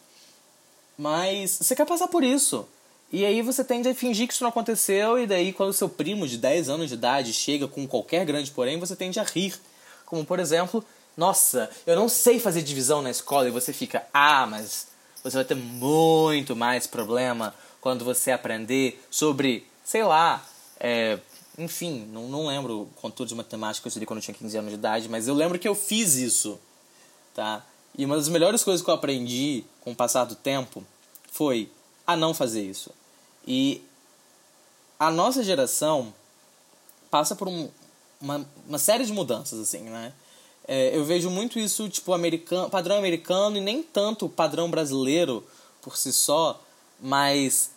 Mas 0.98 1.60
você 1.62 1.76
quer 1.76 1.86
passar 1.86 2.08
por 2.08 2.24
isso. 2.24 2.68
E 3.12 3.26
aí 3.26 3.42
você 3.42 3.64
tende 3.64 3.88
a 3.88 3.96
fingir 3.96 4.28
que 4.28 4.34
isso 4.34 4.44
não 4.44 4.50
aconteceu, 4.50 5.18
e 5.20 5.26
daí 5.26 5.54
quando 5.54 5.74
seu 5.74 5.88
primo 5.88 6.28
de 6.28 6.38
10 6.38 6.70
anos 6.70 6.90
de 6.90 6.96
idade 6.96 7.34
chega 7.34 7.68
com 7.68 7.88
qualquer 7.88 8.26
grande 8.26 8.52
porém, 8.52 8.80
você 8.80 8.96
tende 8.96 9.20
a 9.20 9.24
rir. 9.24 9.54
Como 10.06 10.26
por 10.26 10.40
exemplo, 10.40 10.84
nossa, 11.16 11.70
eu 11.86 11.96
não 11.96 12.10
sei 12.10 12.40
fazer 12.40 12.62
divisão 12.64 13.02
na 13.02 13.12
escola, 13.12 13.48
e 13.48 13.52
você 13.52 13.72
fica, 13.72 14.06
ah, 14.14 14.48
mas 14.48 14.88
você 15.24 15.38
vai 15.38 15.46
ter 15.46 15.56
muito 15.56 16.56
mais 16.56 16.88
problema 16.88 17.54
quando 17.82 18.04
você 18.04 18.32
aprender 18.32 19.02
sobre, 19.10 19.66
sei 19.84 20.04
lá, 20.04 20.46
é, 20.80 21.20
enfim, 21.58 22.08
não, 22.12 22.28
não 22.28 22.48
lembro 22.48 22.90
conteúdo 22.96 23.30
de 23.30 23.36
matemática 23.36 23.84
que 23.84 23.88
eu 23.88 23.90
estudei 23.90 24.06
quando 24.06 24.20
eu 24.20 24.24
tinha 24.24 24.36
15 24.36 24.58
anos 24.58 24.70
de 24.72 24.76
idade, 24.78 25.10
mas 25.10 25.28
eu 25.28 25.36
lembro 25.36 25.60
que 25.60 25.68
eu 25.68 25.76
fiz 25.76 26.16
isso, 26.16 26.60
tá? 27.34 27.66
E 27.98 28.06
uma 28.06 28.16
das 28.16 28.30
melhores 28.30 28.64
coisas 28.64 28.84
que 28.84 28.90
eu 28.90 28.94
aprendi 28.94 29.64
com 29.82 29.92
o 29.92 29.96
passar 29.96 30.24
do 30.26 30.36
tempo 30.36 30.84
foi 31.32 31.72
a 32.06 32.16
não 32.16 32.34
fazer 32.34 32.64
isso. 32.64 32.92
E 33.46 33.84
a 34.98 35.12
nossa 35.12 35.44
geração 35.44 36.14
passa 37.10 37.36
por 37.36 37.48
um, 37.48 37.70
uma, 38.22 38.46
uma 38.68 38.78
série 38.78 39.06
de 39.06 39.12
mudanças, 39.12 39.60
assim, 39.60 39.82
né? 39.82 40.14
É, 40.68 40.96
eu 40.96 41.04
vejo 41.04 41.30
muito 41.30 41.58
isso, 41.58 41.90
tipo, 41.90 42.14
americano, 42.14 42.70
padrão 42.70 42.98
americano 42.98 43.58
e 43.58 43.62
nem 43.62 43.82
tanto 43.82 44.30
padrão 44.30 44.70
brasileiro 44.70 45.44
por 45.82 45.98
si 45.98 46.14
só, 46.14 46.62
Mas 47.02 47.72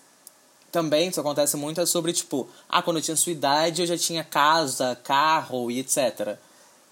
também 0.71 1.09
isso 1.09 1.21
acontece 1.21 1.57
muito 1.57 1.81
é 1.81 1.87
sobre, 1.87 2.13
tipo, 2.13 2.49
ah, 2.69 2.83
quando 2.83 2.97
eu 2.97 3.03
tinha 3.03 3.17
sua 3.17 3.33
idade 3.33 3.83
eu 3.83 3.87
já 3.87 3.99
tinha 3.99 4.25
casa, 4.25 4.99
carro 5.05 5.71
e 5.71 5.79
etc. 5.79 6.39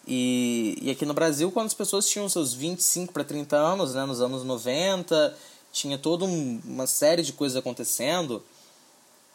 E, 0.07 0.77
e 0.83 0.91
aqui 0.91 1.07
no 1.07 1.15
Brasil, 1.15 1.51
quando 1.51 1.67
as 1.67 1.75
pessoas 1.75 2.09
tinham 2.09 2.29
seus 2.29 2.53
25 2.53 3.13
para 3.13 3.25
30 3.25 3.57
anos, 3.57 3.95
né, 3.95 4.05
nos 4.05 4.21
anos 4.21 4.45
90, 4.45 5.37
tinha 5.73 5.97
toda 5.97 6.25
um, 6.25 6.61
uma 6.65 6.87
série 6.87 7.23
de 7.23 7.33
coisas 7.33 7.57
acontecendo. 7.57 8.43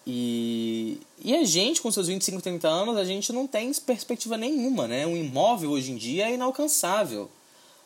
E, 0.07 0.99
e 1.23 1.35
a 1.35 1.43
gente, 1.43 1.81
com 1.81 1.91
seus 1.91 2.07
25, 2.07 2.41
30 2.41 2.67
anos, 2.67 2.97
a 2.97 3.03
gente 3.03 3.33
não 3.33 3.47
tem 3.47 3.73
perspectiva 3.73 4.37
nenhuma, 4.37 4.87
né? 4.87 5.07
Um 5.07 5.17
imóvel 5.17 5.71
hoje 5.71 5.91
em 5.91 5.95
dia 5.95 6.29
é 6.29 6.33
inalcançável. 6.35 7.29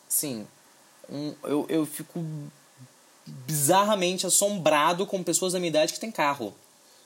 Assim, 0.08 0.46
um, 1.10 1.34
eu, 1.44 1.66
eu 1.70 1.86
fico 1.86 2.20
bizarramente 3.30 4.26
assombrado 4.26 5.06
com 5.06 5.24
pessoas 5.24 5.54
da 5.54 5.60
minha 5.60 5.70
idade 5.70 5.94
que 5.94 6.00
têm 6.00 6.12
carro. 6.12 6.54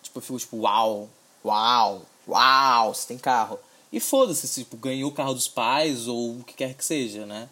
Tipo, 0.01 0.19
eu 0.19 0.21
fico 0.21 0.39
tipo, 0.39 0.57
uau, 0.57 1.09
uau, 1.43 2.01
uau, 2.27 2.93
você 2.93 3.07
tem 3.07 3.17
carro. 3.17 3.59
E 3.91 3.99
foda-se, 3.99 4.47
tipo, 4.47 4.75
ganhou 4.77 5.09
o 5.11 5.13
carro 5.13 5.33
dos 5.33 5.47
pais 5.47 6.07
ou 6.07 6.39
o 6.39 6.43
que 6.43 6.53
quer 6.53 6.73
que 6.73 6.83
seja, 6.83 7.25
né? 7.25 7.47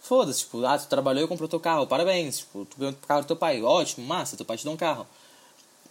Foda-se, 0.00 0.40
tipo, 0.40 0.64
ah, 0.64 0.78
tu 0.78 0.86
trabalhou 0.86 1.24
e 1.24 1.28
comprou 1.28 1.48
teu 1.48 1.60
carro, 1.60 1.86
parabéns. 1.86 2.38
Tipo, 2.38 2.64
tu 2.64 2.78
ganhou 2.78 2.94
o 2.94 3.06
carro 3.06 3.22
do 3.22 3.26
teu 3.26 3.36
pai, 3.36 3.62
ótimo, 3.62 4.06
massa, 4.06 4.36
teu 4.36 4.46
pai 4.46 4.56
te 4.56 4.64
deu 4.64 4.72
um 4.72 4.76
carro. 4.76 5.06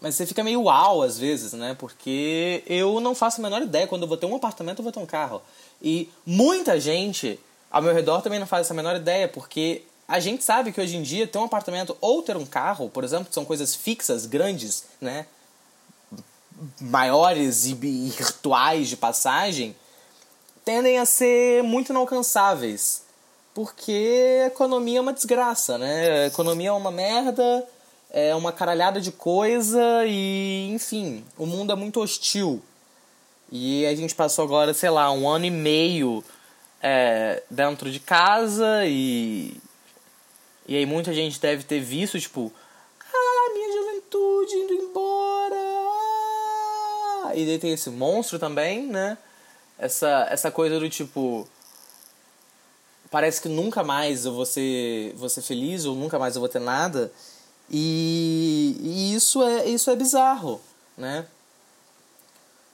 Mas 0.01 0.15
você 0.15 0.25
fica 0.25 0.43
meio 0.43 0.63
uau 0.63 1.01
às 1.01 1.17
vezes, 1.17 1.53
né? 1.53 1.75
Porque 1.77 2.63
eu 2.65 2.99
não 2.99 3.13
faço 3.13 3.41
a 3.41 3.43
menor 3.43 3.61
ideia. 3.61 3.85
Quando 3.85 4.03
eu 4.03 4.07
vou 4.07 4.17
ter 4.17 4.25
um 4.25 4.35
apartamento, 4.35 4.79
eu 4.79 4.83
vou 4.83 4.93
ter 4.93 4.99
um 4.99 5.05
carro. 5.05 5.41
E 5.81 6.09
muita 6.25 6.79
gente 6.79 7.37
ao 7.69 7.81
meu 7.81 7.93
redor 7.93 8.21
também 8.21 8.39
não 8.39 8.47
faz 8.47 8.65
essa 8.65 8.73
menor 8.73 8.95
ideia, 8.95 9.27
porque 9.27 9.83
a 10.09 10.19
gente 10.19 10.43
sabe 10.43 10.71
que 10.71 10.81
hoje 10.81 10.97
em 10.97 11.03
dia 11.03 11.27
ter 11.27 11.37
um 11.37 11.43
apartamento 11.43 11.95
ou 12.01 12.23
ter 12.23 12.35
um 12.35 12.45
carro, 12.45 12.89
por 12.89 13.03
exemplo, 13.03 13.25
que 13.25 13.33
são 13.33 13.45
coisas 13.45 13.75
fixas, 13.75 14.25
grandes, 14.25 14.85
né? 14.99 15.27
Maiores 16.81 17.67
e 17.67 17.75
virtuais 17.75 18.89
de 18.89 18.97
passagem, 18.97 19.75
tendem 20.65 20.97
a 20.97 21.05
ser 21.05 21.61
muito 21.61 21.91
inalcançáveis. 21.91 23.03
Porque 23.53 24.41
a 24.45 24.47
economia 24.47 24.97
é 24.97 25.01
uma 25.01 25.13
desgraça, 25.13 25.77
né? 25.77 26.23
A 26.23 26.25
economia 26.25 26.69
é 26.69 26.71
uma 26.71 26.91
merda, 26.91 27.67
é 28.09 28.33
uma 28.33 28.51
caralhada 28.51 28.99
de 28.99 29.11
coisa 29.11 30.03
e, 30.07 30.71
enfim, 30.73 31.23
o 31.37 31.45
mundo 31.45 31.71
é 31.71 31.75
muito 31.75 32.01
hostil. 32.01 32.63
E 33.51 33.85
a 33.85 33.93
gente 33.93 34.15
passou 34.15 34.43
agora, 34.43 34.73
sei 34.73 34.89
lá, 34.89 35.11
um 35.11 35.29
ano 35.29 35.45
e 35.45 35.51
meio 35.51 36.23
é, 36.81 37.43
dentro 37.51 37.91
de 37.91 37.99
casa 37.99 38.85
e 38.87 39.55
e 40.69 40.77
aí 40.77 40.85
muita 40.85 41.11
gente 41.11 41.39
deve 41.39 41.63
ter 41.63 41.79
visto, 41.79 42.19
tipo, 42.19 42.53
ah, 43.11 43.53
minha 43.55 43.73
juventude 43.73 44.53
indo 44.53 44.73
embora. 44.73 45.55
E 47.33 47.43
daí 47.43 47.57
tem 47.57 47.73
esse 47.73 47.89
monstro 47.89 48.37
também, 48.37 48.85
né? 48.85 49.17
Essa, 49.79 50.27
essa 50.29 50.51
coisa 50.51 50.79
do 50.79 50.87
tipo. 50.87 51.47
Parece 53.09 53.41
que 53.41 53.49
nunca 53.49 53.83
mais 53.83 54.25
eu 54.25 54.33
vou 54.33 54.45
ser, 54.45 55.11
vou 55.15 55.27
ser 55.27 55.41
feliz 55.41 55.85
ou 55.85 55.95
nunca 55.95 56.19
mais 56.19 56.35
eu 56.35 56.39
vou 56.39 56.47
ter 56.47 56.59
nada. 56.59 57.11
E, 57.67 58.77
e 58.79 59.15
isso, 59.15 59.41
é, 59.41 59.65
isso 59.65 59.89
é 59.89 59.95
bizarro, 59.95 60.61
né? 60.95 61.25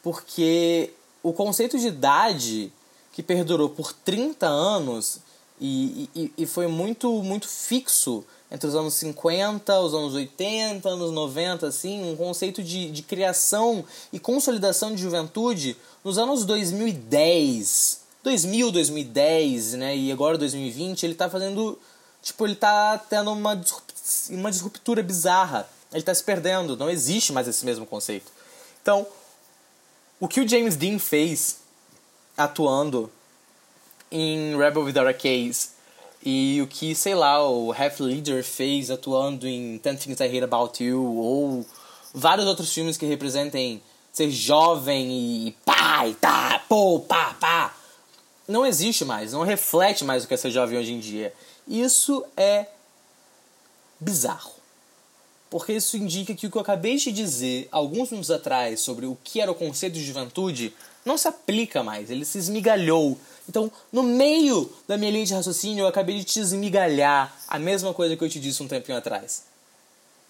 Porque 0.03 0.91
o 1.23 1.31
conceito 1.31 1.79
de 1.79 1.87
idade 1.87 2.73
que 3.13 3.23
perdurou 3.23 3.69
por 3.69 3.93
30 3.93 4.45
anos 4.45 5.21
e, 5.59 6.09
e, 6.15 6.33
e 6.37 6.45
foi 6.45 6.67
muito, 6.67 7.11
muito 7.23 7.47
fixo 7.47 8.25
entre 8.51 8.67
os 8.67 8.75
anos 8.75 8.93
50, 8.95 9.79
os 9.79 9.93
anos 9.93 10.13
80, 10.13 10.87
anos 10.87 11.11
90, 11.11 11.67
assim, 11.67 12.11
um 12.11 12.15
conceito 12.15 12.61
de, 12.61 12.91
de 12.91 13.01
criação 13.01 13.83
e 14.13 14.19
consolidação 14.19 14.93
de 14.93 15.01
juventude 15.01 15.75
nos 16.03 16.17
anos 16.17 16.45
2010. 16.45 18.05
2000, 18.23 18.71
2010, 18.71 19.73
né, 19.73 19.95
e 19.95 20.11
agora 20.11 20.37
2020, 20.37 21.03
ele 21.03 21.13
tá 21.13 21.29
fazendo, 21.29 21.77
tipo, 22.23 22.45
ele 22.45 22.55
tá 22.55 22.97
tendo 22.97 23.31
uma, 23.31 23.61
uma 24.31 24.49
disruptura 24.49 25.03
bizarra. 25.03 25.69
Ele 25.93 26.03
tá 26.03 26.13
se 26.13 26.23
perdendo, 26.23 26.75
não 26.75 26.89
existe 26.89 27.31
mais 27.31 27.47
esse 27.47 27.63
mesmo 27.63 27.85
conceito. 27.85 28.31
Então, 28.81 29.05
o 30.19 30.27
que 30.27 30.41
o 30.41 30.47
James 30.47 30.75
Dean 30.75 30.97
fez 30.97 31.57
atuando 32.35 33.11
em 34.15 34.57
Rebel 34.57 34.83
Without 34.83 35.07
a 35.07 35.13
Case 35.13 35.69
e 36.23 36.59
o 36.61 36.67
que, 36.67 36.95
sei 36.95 37.13
lá, 37.13 37.47
o 37.47 37.71
Half 37.71 37.99
Leader 37.99 38.43
fez 38.43 38.89
atuando 38.89 39.47
em 39.47 39.77
Ten 39.77 39.95
Things 39.95 40.19
I 40.19 40.25
Hate 40.25 40.43
About 40.43 40.83
You 40.83 41.03
ou 41.03 41.65
vários 42.13 42.47
outros 42.47 42.73
filmes 42.73 42.97
que 42.97 43.05
representem 43.05 43.81
ser 44.11 44.31
jovem 44.31 45.11
e 45.47 45.51
pá, 45.63 46.07
e 46.07 46.15
tá, 46.15 46.63
pô, 46.67 46.99
pá, 47.01 47.35
pá. 47.39 47.75
Não 48.47 48.65
existe 48.65 49.03
mais, 49.03 49.33
não 49.33 49.43
reflete 49.43 50.03
mais 50.03 50.23
o 50.23 50.27
que 50.27 50.33
é 50.33 50.37
ser 50.37 50.51
jovem 50.51 50.79
hoje 50.79 50.93
em 50.93 50.99
dia. 50.99 51.33
Isso 51.67 52.25
é 52.37 52.67
bizarro. 53.99 54.54
Porque 55.55 55.71
isso 55.71 55.95
indica 55.95 56.35
que 56.35 56.47
o 56.47 56.51
que 56.51 56.57
eu 56.57 56.61
acabei 56.61 56.97
de 56.97 57.13
dizer 57.13 57.69
alguns 57.71 58.09
minutos 58.09 58.29
atrás 58.29 58.81
sobre 58.81 59.05
o 59.05 59.17
que 59.23 59.39
era 59.39 59.49
o 59.49 59.55
conceito 59.55 59.93
de 59.93 60.03
juventude 60.03 60.73
não 61.05 61.17
se 61.17 61.29
aplica 61.29 61.81
mais, 61.81 62.11
ele 62.11 62.25
se 62.25 62.37
esmigalhou. 62.37 63.17
Então, 63.47 63.71
no 63.89 64.03
meio 64.03 64.69
da 64.85 64.97
minha 64.97 65.09
linha 65.11 65.25
de 65.25 65.33
raciocínio, 65.33 65.83
eu 65.83 65.87
acabei 65.87 66.17
de 66.17 66.25
te 66.25 66.41
esmigalhar 66.41 67.33
a 67.47 67.57
mesma 67.57 67.93
coisa 67.93 68.17
que 68.17 68.23
eu 68.25 68.27
te 68.27 68.37
disse 68.37 68.61
um 68.61 68.67
tempinho 68.67 68.97
atrás. 68.97 69.45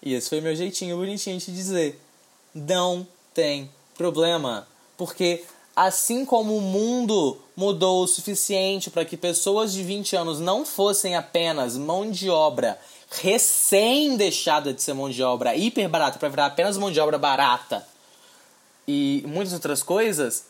E 0.00 0.14
esse 0.14 0.28
foi 0.28 0.40
meu 0.40 0.54
jeitinho 0.54 0.96
bonitinho 0.96 1.40
de 1.40 1.52
dizer. 1.52 2.00
Não 2.54 3.04
tem 3.34 3.68
problema. 3.96 4.68
Porque 4.96 5.42
assim 5.74 6.24
como 6.24 6.56
o 6.56 6.60
mundo 6.60 7.36
mudou 7.56 8.04
o 8.04 8.06
suficiente 8.06 8.90
para 8.90 9.04
que 9.04 9.16
pessoas 9.16 9.72
de 9.72 9.82
20 9.82 10.14
anos 10.14 10.38
não 10.38 10.64
fossem 10.64 11.16
apenas 11.16 11.76
mão 11.76 12.08
de 12.08 12.30
obra 12.30 12.78
recém 13.10 14.16
deixada 14.16 14.72
de 14.72 14.82
ser 14.82 14.94
mão 14.94 15.08
de 15.08 15.22
obra 15.22 15.54
hiper 15.56 15.88
barata 15.88 16.18
para 16.18 16.28
virar 16.28 16.46
apenas 16.46 16.76
mão 16.76 16.90
de 16.90 17.00
obra 17.00 17.18
barata 17.18 17.86
e 18.86 19.24
muitas 19.26 19.52
outras 19.52 19.82
coisas, 19.82 20.46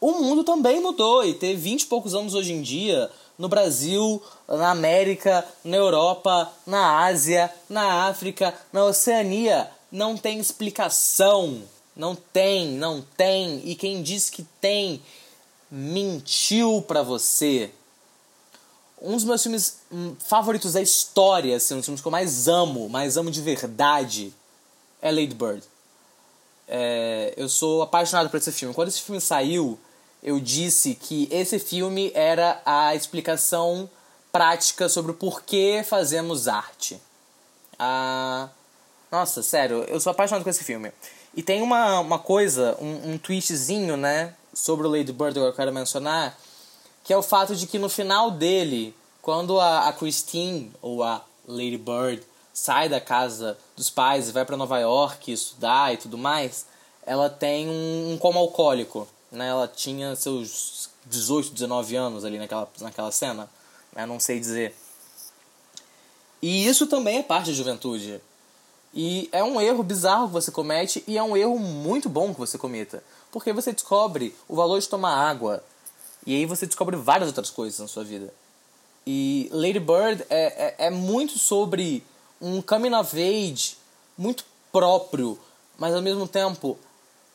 o 0.00 0.12
mundo 0.12 0.44
também 0.44 0.80
mudou 0.80 1.24
e 1.24 1.34
ter 1.34 1.54
20 1.54 1.82
e 1.82 1.86
poucos 1.86 2.14
anos 2.14 2.34
hoje 2.34 2.52
em 2.52 2.62
dia 2.62 3.10
no 3.38 3.48
Brasil, 3.48 4.22
na 4.46 4.70
América, 4.70 5.44
na 5.64 5.76
Europa, 5.76 6.52
na 6.66 7.04
Ásia, 7.04 7.52
na 7.68 8.06
África, 8.06 8.54
na 8.72 8.84
Oceania 8.84 9.68
não 9.90 10.16
tem 10.16 10.40
explicação. 10.40 11.62
Não 11.96 12.16
tem, 12.16 12.72
não 12.72 13.00
tem. 13.16 13.60
E 13.64 13.76
quem 13.76 14.02
diz 14.02 14.28
que 14.28 14.42
tem 14.60 15.00
mentiu 15.70 16.82
para 16.86 17.02
você. 17.02 17.70
Um 19.04 19.12
dos 19.12 19.24
meus 19.24 19.42
filmes 19.42 19.80
hum, 19.92 20.16
favoritos 20.18 20.72
da 20.72 20.80
história, 20.80 21.56
assim, 21.56 21.74
um 21.74 21.76
dos 21.76 21.86
filmes 21.86 22.00
que 22.00 22.06
eu 22.08 22.12
mais 22.12 22.48
amo, 22.48 22.88
mais 22.88 23.18
amo 23.18 23.30
de 23.30 23.42
verdade, 23.42 24.32
é 25.02 25.12
Lady 25.12 25.34
Bird. 25.34 25.62
É, 26.66 27.34
eu 27.36 27.46
sou 27.46 27.82
apaixonado 27.82 28.30
por 28.30 28.38
esse 28.38 28.50
filme. 28.50 28.74
Quando 28.74 28.88
esse 28.88 29.02
filme 29.02 29.20
saiu, 29.20 29.78
eu 30.22 30.40
disse 30.40 30.94
que 30.94 31.28
esse 31.30 31.58
filme 31.58 32.10
era 32.14 32.62
a 32.64 32.94
explicação 32.94 33.90
prática 34.32 34.88
sobre 34.88 35.10
o 35.10 35.14
porquê 35.14 35.84
fazemos 35.86 36.48
arte. 36.48 36.98
Ah, 37.78 38.48
nossa, 39.12 39.42
sério, 39.42 39.84
eu 39.84 40.00
sou 40.00 40.12
apaixonado 40.12 40.42
com 40.42 40.50
esse 40.50 40.64
filme. 40.64 40.90
E 41.36 41.42
tem 41.42 41.60
uma, 41.60 42.00
uma 42.00 42.18
coisa, 42.18 42.74
um, 42.80 43.12
um 43.12 43.18
twistzinho, 43.18 43.98
né, 43.98 44.34
sobre 44.54 44.86
o 44.86 44.90
Lady 44.90 45.12
Bird 45.12 45.34
que 45.34 45.40
eu 45.40 45.52
quero 45.52 45.72
mencionar, 45.74 46.38
que 47.04 47.12
é 47.12 47.16
o 47.16 47.22
fato 47.22 47.54
de 47.54 47.66
que 47.66 47.78
no 47.78 47.88
final 47.88 48.32
dele, 48.32 48.94
quando 49.22 49.60
a, 49.60 49.88
a 49.88 49.92
Christine, 49.92 50.72
ou 50.82 51.04
a 51.04 51.22
Lady 51.46 51.78
Bird, 51.78 52.22
sai 52.52 52.88
da 52.88 53.00
casa 53.00 53.56
dos 53.76 53.90
pais 53.90 54.28
e 54.28 54.32
vai 54.32 54.44
para 54.44 54.56
Nova 54.56 54.78
York 54.80 55.30
estudar 55.30 55.94
e 55.94 55.96
tudo 55.96 56.18
mais, 56.18 56.66
ela 57.06 57.30
tem 57.30 57.68
um, 57.68 58.12
um 58.12 58.18
coma 58.18 58.40
alcoólico 58.40 59.06
né, 59.34 59.48
ela 59.48 59.68
tinha 59.68 60.16
seus 60.16 60.88
18, 61.06 61.52
19 61.52 61.96
anos 61.96 62.24
ali 62.24 62.38
naquela, 62.38 62.68
naquela 62.80 63.10
cena, 63.10 63.50
né, 63.92 64.06
não 64.06 64.18
sei 64.18 64.38
dizer. 64.38 64.74
E 66.40 66.66
isso 66.66 66.86
também 66.86 67.18
é 67.18 67.22
parte 67.22 67.48
da 67.50 67.52
juventude. 67.52 68.20
E 68.92 69.28
é 69.32 69.42
um 69.42 69.60
erro 69.60 69.82
bizarro 69.82 70.28
que 70.28 70.32
você 70.32 70.52
comete 70.52 71.02
e 71.06 71.18
é 71.18 71.22
um 71.22 71.36
erro 71.36 71.58
muito 71.58 72.08
bom 72.08 72.32
que 72.32 72.38
você 72.38 72.56
cometa. 72.56 73.02
Porque 73.32 73.52
você 73.52 73.72
descobre 73.72 74.36
o 74.48 74.54
valor 74.54 74.78
de 74.78 74.88
tomar 74.88 75.16
água. 75.28 75.64
E 76.26 76.34
aí 76.34 76.46
você 76.46 76.66
descobre 76.66 76.96
várias 76.96 77.28
outras 77.28 77.50
coisas 77.50 77.78
na 77.78 77.88
sua 77.88 78.04
vida. 78.04 78.32
E 79.06 79.48
Lady 79.52 79.80
Bird 79.80 80.24
é, 80.30 80.76
é, 80.78 80.86
é 80.86 80.90
muito 80.90 81.38
sobre 81.38 82.02
um 82.40 82.62
coming 82.62 82.94
of 82.94 83.16
age 83.20 83.76
muito 84.16 84.44
próprio, 84.72 85.38
mas 85.78 85.94
ao 85.94 86.02
mesmo 86.02 86.26
tempo 86.26 86.78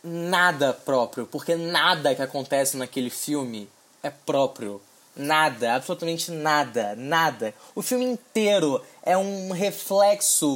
nada 0.03 0.74
próprio, 0.74 1.25
porque 1.25 1.55
nada 1.55 2.15
que 2.15 2.22
acontece 2.22 2.77
naquele 2.77 3.10
filme 3.10 3.69
é 4.01 4.10
próprio. 4.10 4.81
Nada, 5.15 5.75
absolutamente 5.75 6.31
nada, 6.31 6.96
nada. 6.96 7.53
O 7.75 7.81
filme 7.81 8.05
inteiro 8.05 8.81
é 9.03 9.17
um 9.17 9.51
reflexo 9.51 10.55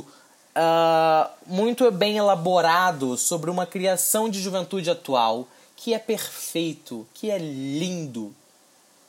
uh, 0.56 1.30
muito 1.46 1.90
bem 1.92 2.18
elaborado 2.18 3.18
sobre 3.18 3.50
uma 3.50 3.66
criação 3.66 4.30
de 4.30 4.42
juventude 4.42 4.90
atual 4.90 5.48
que 5.75 5.94
é 5.94 6.00
perfeito, 6.00 7.08
que 7.13 7.30
é 7.30 7.38
lindo. 7.38 8.34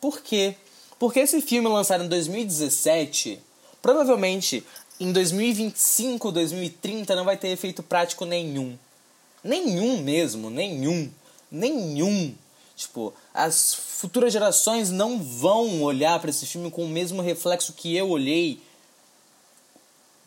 Por 0.00 0.21
quê? 0.21 0.56
Porque 0.99 1.21
esse 1.21 1.40
filme 1.40 1.68
lançado 1.68 2.04
em 2.04 2.09
2017, 2.09 3.40
provavelmente 3.83 4.64
em 4.99 5.12
2025, 5.12 6.30
2030 6.30 7.16
não 7.16 7.25
vai 7.25 7.37
ter 7.37 7.49
efeito 7.49 7.83
prático 7.83 8.25
nenhum. 8.25 8.78
Nenhum 9.42 10.02
mesmo, 10.02 10.50
nenhum. 10.50 11.11
Nenhum. 11.50 12.35
Tipo, 12.76 13.12
as 13.33 13.75
futuras 13.75 14.33
gerações 14.33 14.90
não 14.90 15.23
vão 15.23 15.83
olhar 15.83 16.18
para 16.18 16.30
esse 16.30 16.47
filme 16.47 16.71
com 16.71 16.85
o 16.85 16.88
mesmo 16.88 17.23
reflexo 17.23 17.73
que 17.73 17.97
eu 17.97 18.09
olhei. 18.09 18.61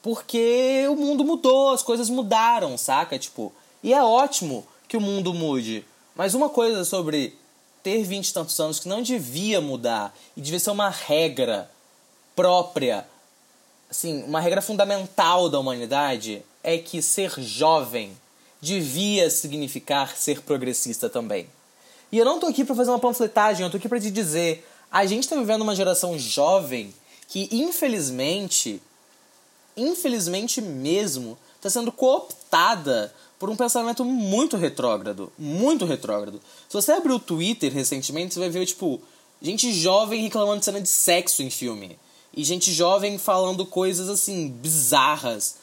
Porque 0.02 0.86
o 0.90 0.96
mundo 0.96 1.26
mudou, 1.26 1.72
as 1.72 1.82
coisas 1.82 2.10
mudaram, 2.10 2.78
saca? 2.78 3.20
Tipo, 3.20 3.52
e 3.84 3.94
é 3.94 4.02
ótimo 4.02 4.66
que 4.88 4.96
o 4.96 5.02
mundo 5.02 5.34
mude. 5.34 5.86
Mas 6.18 6.34
uma 6.34 6.50
coisa 6.50 6.84
sobre 6.84 7.38
ter 7.84 8.04
vinte 8.04 8.30
e 8.30 8.34
tantos 8.34 8.60
anos 8.60 8.80
que 8.80 8.90
não 8.90 9.04
devia 9.04 9.62
mudar 9.62 10.18
e 10.36 10.42
devia 10.42 10.60
ser 10.60 10.72
uma 10.72 10.90
regra 10.90 11.70
própria, 12.36 13.08
assim, 13.88 14.24
uma 14.24 14.42
regra 14.42 14.60
fundamental 14.60 15.48
da 15.48 15.60
humanidade 15.60 16.42
é 16.64 16.80
que 16.80 17.04
ser 17.04 17.40
jovem 17.40 18.18
devia 18.60 19.30
significar 19.30 20.18
ser 20.18 20.42
progressista 20.42 21.08
também. 21.08 21.48
E 22.12 22.18
eu 22.18 22.26
não 22.26 22.40
tô 22.40 22.48
aqui 22.48 22.66
para 22.66 22.76
fazer 22.76 22.90
uma 22.90 23.00
panfletagem, 23.00 23.64
eu 23.64 23.70
tô 23.70 23.78
aqui 23.78 23.88
para 23.88 24.00
te 24.00 24.10
dizer, 24.10 24.68
a 24.92 25.06
gente 25.06 25.30
tá 25.30 25.36
vivendo 25.36 25.62
uma 25.62 25.76
geração 25.76 26.18
jovem 26.18 26.92
que 27.28 27.48
infelizmente, 27.52 28.82
infelizmente 29.76 30.62
mesmo, 30.62 31.38
está 31.58 31.70
sendo 31.70 31.92
cooptada 31.92 33.14
por 33.40 33.50
um 33.50 33.56
pensamento 33.56 34.04
muito 34.04 34.58
retrógrado, 34.58 35.32
muito 35.38 35.86
retrógrado. 35.86 36.42
Se 36.68 36.74
você 36.74 36.92
abrir 36.92 37.14
o 37.14 37.20
Twitter 37.20 37.72
recentemente, 37.72 38.34
você 38.34 38.40
vai 38.40 38.50
ver 38.50 38.66
tipo 38.66 39.02
gente 39.42 39.72
jovem 39.72 40.22
reclamando 40.22 40.60
de 40.60 40.66
cena 40.66 40.82
de 40.82 40.90
sexo 40.90 41.44
em 41.44 41.50
filme 41.50 41.98
e 42.36 42.44
gente 42.44 42.72
jovem 42.72 43.18
falando 43.18 43.66
coisas 43.66 44.10
assim 44.10 44.50
bizarras. 44.50 45.58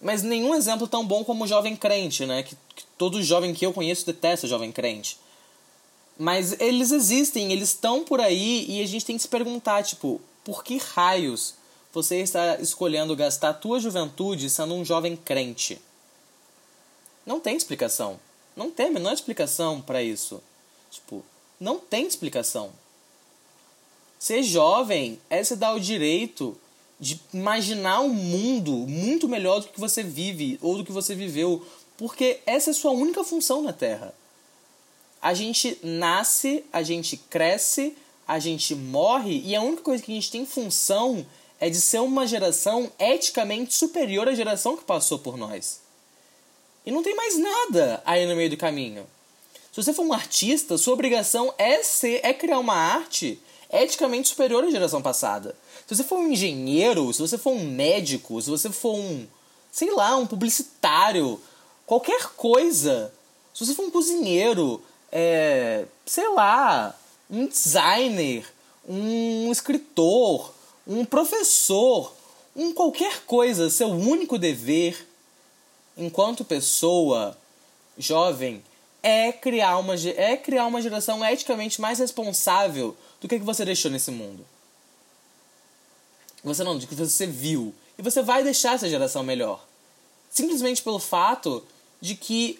Mas 0.00 0.22
nenhum 0.22 0.54
exemplo 0.54 0.88
tão 0.88 1.06
bom 1.06 1.24
como 1.24 1.44
o 1.44 1.46
jovem 1.46 1.76
crente, 1.76 2.26
né? 2.26 2.42
Que, 2.42 2.56
que 2.74 2.84
todo 2.98 3.22
jovem 3.22 3.54
que 3.54 3.64
eu 3.64 3.72
conheço 3.72 4.06
detesta 4.06 4.46
o 4.46 4.48
jovem 4.48 4.72
crente. 4.72 5.16
Mas 6.18 6.60
eles 6.60 6.90
existem, 6.90 7.52
eles 7.52 7.70
estão 7.70 8.04
por 8.04 8.20
aí 8.20 8.66
e 8.68 8.82
a 8.82 8.86
gente 8.86 9.04
tem 9.04 9.16
que 9.16 9.22
se 9.22 9.28
perguntar, 9.28 9.82
tipo, 9.82 10.20
por 10.44 10.62
que 10.62 10.76
raios 10.76 11.54
você 11.92 12.20
está 12.20 12.56
escolhendo 12.60 13.14
gastar 13.14 13.50
a 13.50 13.54
tua 13.54 13.78
juventude 13.78 14.50
sendo 14.50 14.74
um 14.74 14.84
jovem 14.84 15.16
crente? 15.16 15.80
Não 17.24 17.40
tem 17.40 17.56
explicação. 17.56 18.18
Não 18.56 18.70
tem 18.70 18.86
a 18.86 18.90
menor 18.90 19.12
explicação 19.12 19.80
para 19.80 20.02
isso. 20.02 20.42
Tipo, 20.90 21.24
não 21.58 21.78
tem 21.78 22.06
explicação. 22.06 22.72
Ser 24.18 24.42
jovem 24.42 25.18
é 25.28 25.42
se 25.42 25.56
dar 25.56 25.74
o 25.74 25.80
direito 25.80 26.56
de 27.00 27.20
imaginar 27.34 28.00
um 28.00 28.08
mundo 28.08 28.72
muito 28.72 29.28
melhor 29.28 29.60
do 29.60 29.68
que 29.68 29.80
você 29.80 30.02
vive 30.02 30.56
ou 30.62 30.76
do 30.76 30.84
que 30.84 30.92
você 30.92 31.16
viveu, 31.16 31.66
porque 31.96 32.38
essa 32.46 32.70
é 32.70 32.72
a 32.72 32.74
sua 32.74 32.92
única 32.92 33.24
função 33.24 33.62
na 33.62 33.72
Terra. 33.72 34.14
A 35.20 35.34
gente 35.34 35.78
nasce, 35.82 36.64
a 36.72 36.82
gente 36.82 37.16
cresce, 37.16 37.96
a 38.26 38.38
gente 38.38 38.74
morre 38.74 39.42
e 39.44 39.56
a 39.56 39.60
única 39.60 39.82
coisa 39.82 40.02
que 40.02 40.12
a 40.12 40.14
gente 40.14 40.30
tem 40.30 40.46
função 40.46 41.26
é 41.58 41.68
de 41.68 41.80
ser 41.80 41.98
uma 42.00 42.26
geração 42.26 42.90
eticamente 42.98 43.74
superior 43.74 44.28
à 44.28 44.34
geração 44.34 44.76
que 44.76 44.84
passou 44.84 45.18
por 45.18 45.36
nós. 45.36 45.81
E 46.84 46.90
não 46.90 47.02
tem 47.02 47.14
mais 47.14 47.38
nada 47.38 48.02
aí 48.04 48.26
no 48.26 48.34
meio 48.34 48.50
do 48.50 48.56
caminho. 48.56 49.06
Se 49.70 49.82
você 49.82 49.92
for 49.92 50.04
um 50.04 50.12
artista, 50.12 50.76
sua 50.76 50.94
obrigação 50.94 51.54
é 51.56 51.82
ser, 51.82 52.20
é 52.22 52.34
criar 52.34 52.58
uma 52.58 52.74
arte 52.74 53.40
eticamente 53.72 54.28
superior 54.28 54.64
à 54.64 54.70
geração 54.70 55.00
passada. 55.00 55.56
Se 55.86 55.96
você 55.96 56.04
for 56.04 56.18
um 56.18 56.30
engenheiro, 56.30 57.12
se 57.12 57.20
você 57.20 57.38
for 57.38 57.52
um 57.52 57.64
médico, 57.64 58.40
se 58.42 58.50
você 58.50 58.68
for 58.70 58.94
um, 58.94 59.26
sei 59.70 59.90
lá, 59.90 60.16
um 60.16 60.26
publicitário, 60.26 61.40
qualquer 61.86 62.28
coisa. 62.36 63.12
Se 63.54 63.64
você 63.64 63.74
for 63.74 63.86
um 63.86 63.90
cozinheiro, 63.90 64.82
é, 65.10 65.86
sei 66.04 66.28
lá, 66.30 66.98
um 67.30 67.46
designer, 67.46 68.44
um 68.86 69.50
escritor, 69.50 70.52
um 70.86 71.04
professor, 71.04 72.14
um 72.54 72.74
qualquer 72.74 73.24
coisa, 73.24 73.70
seu 73.70 73.88
único 73.88 74.38
dever 74.38 75.06
enquanto 75.96 76.44
pessoa 76.44 77.36
jovem, 77.98 78.62
é 79.02 79.32
criar 79.32 79.78
uma, 79.78 79.94
é 79.94 80.36
criar 80.36 80.66
uma 80.66 80.80
geração 80.80 81.24
eticamente 81.24 81.80
mais 81.80 81.98
responsável 81.98 82.96
do 83.20 83.28
que, 83.28 83.38
que 83.38 83.44
você 83.44 83.64
deixou 83.64 83.90
nesse 83.90 84.10
mundo. 84.10 84.46
Você 86.44 86.64
não, 86.64 86.78
do 86.78 86.86
que 86.86 86.94
você 86.94 87.26
viu. 87.26 87.74
E 87.98 88.02
você 88.02 88.22
vai 88.22 88.42
deixar 88.42 88.74
essa 88.74 88.88
geração 88.88 89.22
melhor. 89.22 89.64
Simplesmente 90.30 90.82
pelo 90.82 90.98
fato 90.98 91.64
de 92.00 92.14
que 92.14 92.58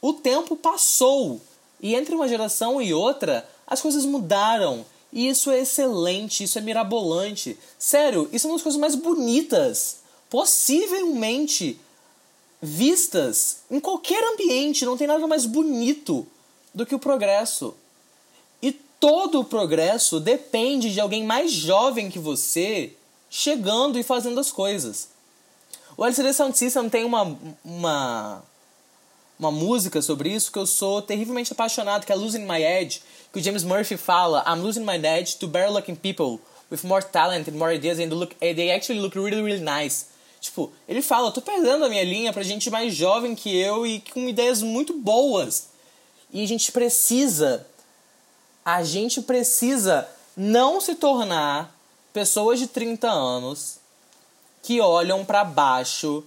o 0.00 0.12
tempo 0.12 0.56
passou. 0.56 1.40
E 1.80 1.94
entre 1.94 2.14
uma 2.14 2.28
geração 2.28 2.80
e 2.80 2.92
outra, 2.92 3.48
as 3.66 3.80
coisas 3.80 4.04
mudaram. 4.04 4.84
E 5.12 5.28
isso 5.28 5.50
é 5.50 5.60
excelente, 5.60 6.44
isso 6.44 6.58
é 6.58 6.60
mirabolante. 6.60 7.58
Sério, 7.78 8.28
isso 8.32 8.46
é 8.46 8.50
uma 8.50 8.56
das 8.56 8.62
coisas 8.62 8.80
mais 8.80 8.94
bonitas, 8.94 9.98
possivelmente 10.28 11.78
vistas 12.64 13.58
em 13.70 13.78
qualquer 13.78 14.22
ambiente. 14.32 14.84
Não 14.84 14.96
tem 14.96 15.06
nada 15.06 15.26
mais 15.26 15.46
bonito 15.46 16.26
do 16.72 16.86
que 16.86 16.94
o 16.94 16.98
progresso. 16.98 17.74
E 18.62 18.72
todo 18.72 19.40
o 19.40 19.44
progresso 19.44 20.18
depende 20.18 20.92
de 20.92 21.00
alguém 21.00 21.24
mais 21.24 21.52
jovem 21.52 22.10
que 22.10 22.18
você 22.18 22.92
chegando 23.28 23.98
e 23.98 24.02
fazendo 24.02 24.40
as 24.40 24.50
coisas. 24.50 25.08
O 25.96 26.04
LCD 26.04 26.32
Sound 26.32 26.56
System 26.56 26.88
tem 26.88 27.04
uma, 27.04 27.36
uma, 27.64 28.42
uma 29.38 29.50
música 29.52 30.00
sobre 30.02 30.30
isso 30.30 30.50
que 30.50 30.58
eu 30.58 30.66
sou 30.66 31.02
terrivelmente 31.02 31.52
apaixonado, 31.52 32.04
que 32.04 32.12
é 32.12 32.16
Losing 32.16 32.46
My 32.46 32.62
Edge, 32.62 33.02
que 33.32 33.38
o 33.38 33.42
James 33.42 33.62
Murphy 33.62 33.96
fala 33.96 34.44
I'm 34.48 34.60
losing 34.60 34.84
my 34.84 34.96
edge 34.96 35.36
to 35.38 35.46
better 35.46 35.70
looking 35.70 35.94
people 35.94 36.40
with 36.70 36.84
more 36.84 37.02
talent 37.02 37.48
and 37.48 37.56
more 37.56 37.72
ideas 37.72 38.00
and 38.00 38.08
look, 38.14 38.34
they 38.40 38.70
actually 38.70 39.00
look 39.00 39.14
really, 39.14 39.42
really 39.42 39.62
nice. 39.62 40.13
Tipo, 40.44 40.70
ele 40.86 41.00
fala, 41.00 41.28
eu 41.28 41.32
tô 41.32 41.40
perdendo 41.40 41.86
a 41.86 41.88
minha 41.88 42.04
linha 42.04 42.30
pra 42.30 42.42
gente 42.42 42.68
mais 42.68 42.94
jovem 42.94 43.34
que 43.34 43.56
eu 43.56 43.86
e 43.86 43.98
com 44.12 44.28
ideias 44.28 44.60
muito 44.60 44.92
boas. 44.92 45.68
E 46.30 46.44
a 46.44 46.46
gente 46.46 46.70
precisa, 46.70 47.66
a 48.62 48.84
gente 48.84 49.22
precisa 49.22 50.06
não 50.36 50.82
se 50.82 50.96
tornar 50.96 51.74
pessoas 52.12 52.58
de 52.58 52.66
30 52.66 53.10
anos 53.10 53.78
que 54.62 54.82
olham 54.82 55.24
para 55.24 55.44
baixo 55.44 56.22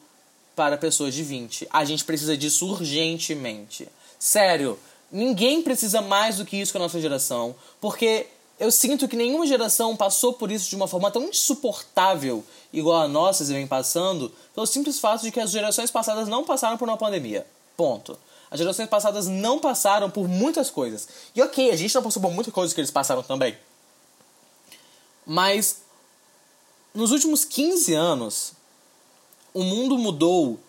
para 0.56 0.80
pessoas 0.80 1.13
de 1.13 1.21
20. 1.21 1.67
A 1.69 1.86
gente 1.86 2.03
precisa 2.03 2.36
disso 2.36 2.65
urgentemente. 2.65 3.88
Sério, 4.17 4.80
ninguém 5.12 5.62
precisa 5.62 6.01
mais 6.01 6.38
do 6.38 6.45
que 6.45 6.58
isso 6.58 6.71
com 6.71 6.80
a 6.80 6.82
nossa 6.82 6.99
geração, 6.99 7.56
porque 7.80 8.25
eu 8.60 8.72
sinto 8.72 9.08
que 9.08 9.15
nenhuma 9.15 9.46
geração 9.46 9.96
passou 9.96 10.34
por 10.34 10.52
isso 10.52 10.70
de 10.70 10.76
uma 10.76 10.88
forma 10.88 11.12
tão 11.12 11.24
insuportável 11.24 12.43
igual 12.74 13.02
a 13.02 13.08
nossa 13.08 13.46
vem 13.46 13.67
passando, 13.67 14.32
pelo 14.54 14.65
simples 14.65 15.00
fato 15.00 15.22
de 15.22 15.32
que 15.32 15.39
as 15.39 15.52
gerações 15.52 15.91
passadas 15.91 16.28
não 16.28 16.43
passaram 16.43 16.78
por 16.78 16.88
uma 16.88 16.98
pandemia. 16.98 17.46
Ponto. 17.76 18.17
As 18.50 18.58
gerações 18.58 18.89
passadas 18.89 19.28
não 19.28 19.60
passaram 19.60 20.10
por 20.10 20.28
muitas 20.28 20.72
coisas. 20.72 21.08
E 21.36 21.41
ok, 21.41 21.70
a 21.70 21.76
gente 21.76 21.93
não 21.93 22.02
passou 22.02 22.22
por 22.22 22.32
muitas 22.32 22.54
coisas 22.54 22.74
que 22.74 22.80
eles 22.80 22.91
passaram 22.91 23.22
também. 23.22 23.58
Mas 25.26 25.82
nos 26.93 27.12
últimos 27.12 27.46
15 27.46 27.93
anos, 27.93 28.54
o 29.54 29.63
mundo 29.63 29.98
mudou 29.98 30.60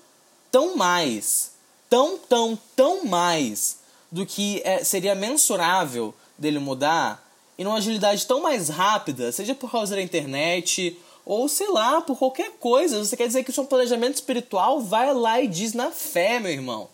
tão 0.50 0.76
mais, 0.76 1.52
tão, 1.88 2.18
tão, 2.18 2.58
tão 2.76 3.04
mais 3.04 3.78
do 4.10 4.26
que 4.26 4.60
é, 4.64 4.82
seria 4.84 5.14
mensurável 5.14 6.14
dele 6.36 6.58
mudar 6.58 7.27
e 7.58 7.64
numa 7.64 7.78
agilidade 7.78 8.26
tão 8.26 8.40
mais 8.40 8.68
rápida, 8.68 9.32
seja 9.32 9.54
por 9.54 9.70
causa 9.70 9.96
da 9.96 10.00
internet 10.00 10.96
ou 11.26 11.46
sei 11.48 11.68
lá, 11.68 12.00
por 12.00 12.16
qualquer 12.16 12.52
coisa. 12.52 13.04
Você 13.04 13.16
quer 13.16 13.26
dizer 13.26 13.44
que 13.44 13.50
o 13.50 13.52
seu 13.52 13.64
planejamento 13.64 14.14
espiritual 14.14 14.80
vai 14.80 15.12
lá 15.12 15.40
e 15.40 15.48
diz 15.48 15.74
na 15.74 15.90
fé, 15.90 16.38
meu 16.38 16.50
irmão. 16.50 16.88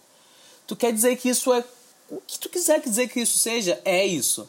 Tu 0.67 0.75
quer 0.75 0.93
dizer 0.93 1.17
que 1.17 1.29
isso 1.29 1.53
é 1.53 1.63
o 2.11 2.21
que 2.27 2.39
tu 2.39 2.49
quiser 2.49 2.81
dizer 2.81 3.09
que 3.09 3.21
isso 3.21 3.39
seja, 3.39 3.81
é 3.85 4.05
isso. 4.05 4.49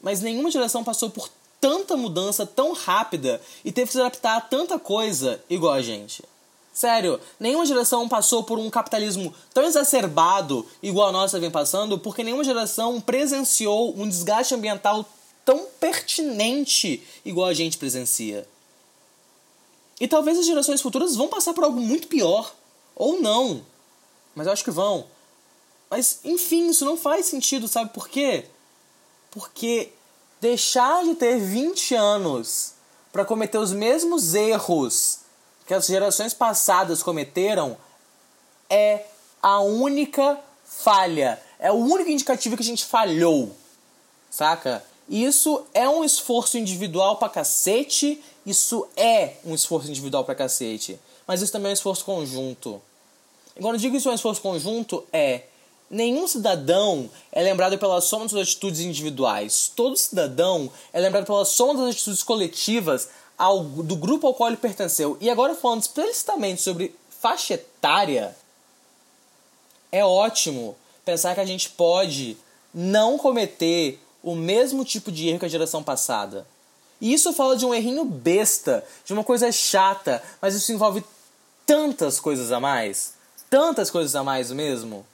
Mas 0.00 0.20
nenhuma 0.20 0.50
geração 0.50 0.84
passou 0.84 1.10
por 1.10 1.28
tanta 1.60 1.96
mudança 1.96 2.46
tão 2.46 2.72
rápida 2.72 3.40
e 3.64 3.72
teve 3.72 3.88
que 3.88 3.92
se 3.92 4.00
adaptar 4.00 4.36
a 4.36 4.40
tanta 4.40 4.78
coisa 4.78 5.42
igual 5.50 5.72
a 5.72 5.82
gente. 5.82 6.22
Sério, 6.72 7.18
nenhuma 7.40 7.66
geração 7.66 8.08
passou 8.08 8.44
por 8.44 8.56
um 8.58 8.70
capitalismo 8.70 9.34
tão 9.52 9.64
exacerbado 9.64 10.64
igual 10.80 11.08
a 11.08 11.12
nossa 11.12 11.40
vem 11.40 11.50
passando, 11.50 11.98
porque 11.98 12.22
nenhuma 12.22 12.44
geração 12.44 13.00
presenciou 13.00 13.94
um 13.96 14.08
desgaste 14.08 14.54
ambiental 14.54 15.04
tão 15.48 15.66
pertinente 15.80 17.02
igual 17.24 17.48
a 17.48 17.54
gente 17.54 17.78
presencia. 17.78 18.46
E 19.98 20.06
talvez 20.06 20.38
as 20.38 20.44
gerações 20.44 20.82
futuras 20.82 21.16
vão 21.16 21.26
passar 21.26 21.54
por 21.54 21.64
algo 21.64 21.80
muito 21.80 22.06
pior. 22.06 22.54
Ou 22.94 23.18
não. 23.22 23.64
Mas 24.34 24.46
eu 24.46 24.52
acho 24.52 24.62
que 24.62 24.70
vão. 24.70 25.06
Mas, 25.88 26.20
enfim, 26.22 26.68
isso 26.68 26.84
não 26.84 26.98
faz 26.98 27.24
sentido, 27.24 27.66
sabe 27.66 27.94
por 27.94 28.10
quê? 28.10 28.44
Porque 29.30 29.90
deixar 30.38 31.02
de 31.04 31.14
ter 31.14 31.38
20 31.38 31.94
anos 31.94 32.74
para 33.10 33.24
cometer 33.24 33.56
os 33.56 33.72
mesmos 33.72 34.34
erros 34.34 35.20
que 35.66 35.72
as 35.72 35.86
gerações 35.86 36.34
passadas 36.34 37.02
cometeram 37.02 37.74
é 38.68 39.06
a 39.42 39.60
única 39.60 40.38
falha. 40.62 41.40
É 41.58 41.72
o 41.72 41.76
único 41.76 42.10
indicativo 42.10 42.54
que 42.54 42.62
a 42.62 42.66
gente 42.66 42.84
falhou. 42.84 43.56
Saca? 44.30 44.84
Isso 45.08 45.64
é 45.72 45.88
um 45.88 46.04
esforço 46.04 46.58
individual 46.58 47.16
pra 47.16 47.28
cacete. 47.28 48.22
Isso 48.44 48.86
é 48.96 49.34
um 49.44 49.54
esforço 49.54 49.88
individual 49.88 50.24
pra 50.24 50.34
cacete. 50.34 50.98
Mas 51.26 51.40
isso 51.40 51.52
também 51.52 51.68
é 51.68 51.70
um 51.70 51.74
esforço 51.74 52.04
conjunto. 52.04 52.80
E 53.56 53.60
quando 53.60 53.74
eu 53.74 53.80
digo 53.80 53.96
isso 53.96 54.08
é 54.08 54.12
um 54.12 54.14
esforço 54.14 54.40
conjunto, 54.40 55.04
é. 55.12 55.42
Nenhum 55.90 56.28
cidadão 56.28 57.10
é 57.32 57.42
lembrado 57.42 57.78
pela 57.78 58.00
soma 58.02 58.26
das 58.26 58.34
atitudes 58.34 58.80
individuais. 58.80 59.72
Todo 59.74 59.96
cidadão 59.96 60.70
é 60.92 61.00
lembrado 61.00 61.24
pela 61.24 61.46
soma 61.46 61.74
das 61.74 61.94
atitudes 61.94 62.22
coletivas 62.22 63.08
ao, 63.38 63.64
do 63.64 63.96
grupo 63.96 64.26
ao 64.26 64.34
qual 64.34 64.50
ele 64.50 64.58
pertenceu. 64.58 65.16
E 65.20 65.30
agora 65.30 65.54
falando 65.54 65.80
explicitamente 65.80 66.60
sobre 66.60 66.94
faixa 67.08 67.54
etária, 67.54 68.36
é 69.90 70.04
ótimo 70.04 70.76
pensar 71.04 71.34
que 71.34 71.40
a 71.40 71.46
gente 71.46 71.70
pode 71.70 72.36
não 72.74 73.16
cometer 73.16 73.98
o 74.32 74.36
mesmo 74.36 74.84
tipo 74.84 75.10
de 75.10 75.28
erro 75.28 75.38
que 75.38 75.46
a 75.46 75.48
geração 75.48 75.82
passada. 75.82 76.46
E 77.00 77.12
isso 77.12 77.32
fala 77.32 77.56
de 77.56 77.64
um 77.64 77.74
errinho 77.74 78.04
besta, 78.04 78.84
de 79.04 79.12
uma 79.12 79.22
coisa 79.22 79.50
chata, 79.52 80.22
mas 80.40 80.54
isso 80.54 80.72
envolve 80.72 81.04
tantas 81.64 82.18
coisas 82.18 82.50
a 82.50 82.58
mais, 82.58 83.14
tantas 83.48 83.90
coisas 83.90 84.16
a 84.16 84.24
mais 84.24 84.50
mesmo. 84.50 85.06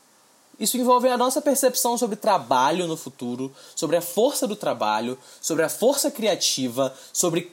Isso 0.59 0.79
envolve 0.79 1.09
a 1.09 1.19
nossa 1.19 1.43
percepção 1.43 1.99
sobre 1.99 2.17
trabalho 2.17 2.87
no 2.87 2.97
futuro, 2.97 3.53
sobre 3.75 3.97
a 3.97 4.01
força 4.01 4.47
do 4.47 4.55
trabalho, 4.55 5.19
sobre 5.41 5.65
a 5.65 5.69
força 5.69 6.11
criativa, 6.11 6.95
sobre, 7.13 7.53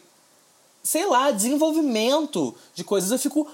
sei 0.83 1.05
lá, 1.07 1.31
desenvolvimento 1.31 2.55
de 2.75 2.83
coisas. 2.83 3.11
Eu 3.11 3.19
fico 3.19 3.49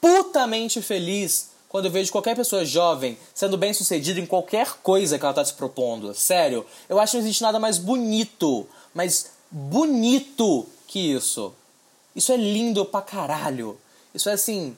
putamente 0.00 0.80
feliz 0.82 1.50
quando 1.70 1.84
eu 1.84 1.90
vejo 1.90 2.10
qualquer 2.10 2.34
pessoa 2.34 2.64
jovem 2.64 3.16
sendo 3.32 3.56
bem 3.56 3.72
sucedida 3.72 4.18
em 4.18 4.26
qualquer 4.26 4.78
coisa 4.82 5.16
que 5.16 5.24
ela 5.24 5.30
está 5.30 5.44
se 5.44 5.54
propondo. 5.54 6.12
Sério, 6.12 6.66
eu 6.88 6.98
acho 6.98 7.12
que 7.12 7.18
não 7.18 7.24
existe 7.24 7.42
nada 7.42 7.60
mais 7.60 7.78
bonito, 7.78 8.66
mais 8.92 9.30
bonito 9.48 10.66
que 10.88 10.98
isso. 10.98 11.54
Isso 12.14 12.32
é 12.32 12.36
lindo 12.36 12.84
pra 12.84 13.00
caralho. 13.00 13.78
Isso 14.12 14.28
é 14.28 14.32
assim, 14.32 14.76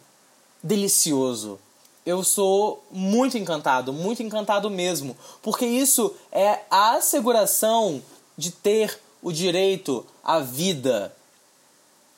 delicioso. 0.63 1.59
Eu 2.05 2.23
sou 2.23 2.85
muito 2.91 3.39
encantado, 3.39 3.91
muito 3.91 4.23
encantado 4.23 4.69
mesmo, 4.69 5.17
porque 5.41 5.65
isso 5.65 6.15
é 6.31 6.61
a 6.71 6.97
asseguração 6.97 8.03
de 8.37 8.51
ter 8.51 9.01
o 9.23 9.33
direito 9.33 10.05
à 10.23 10.41
vida. 10.41 11.15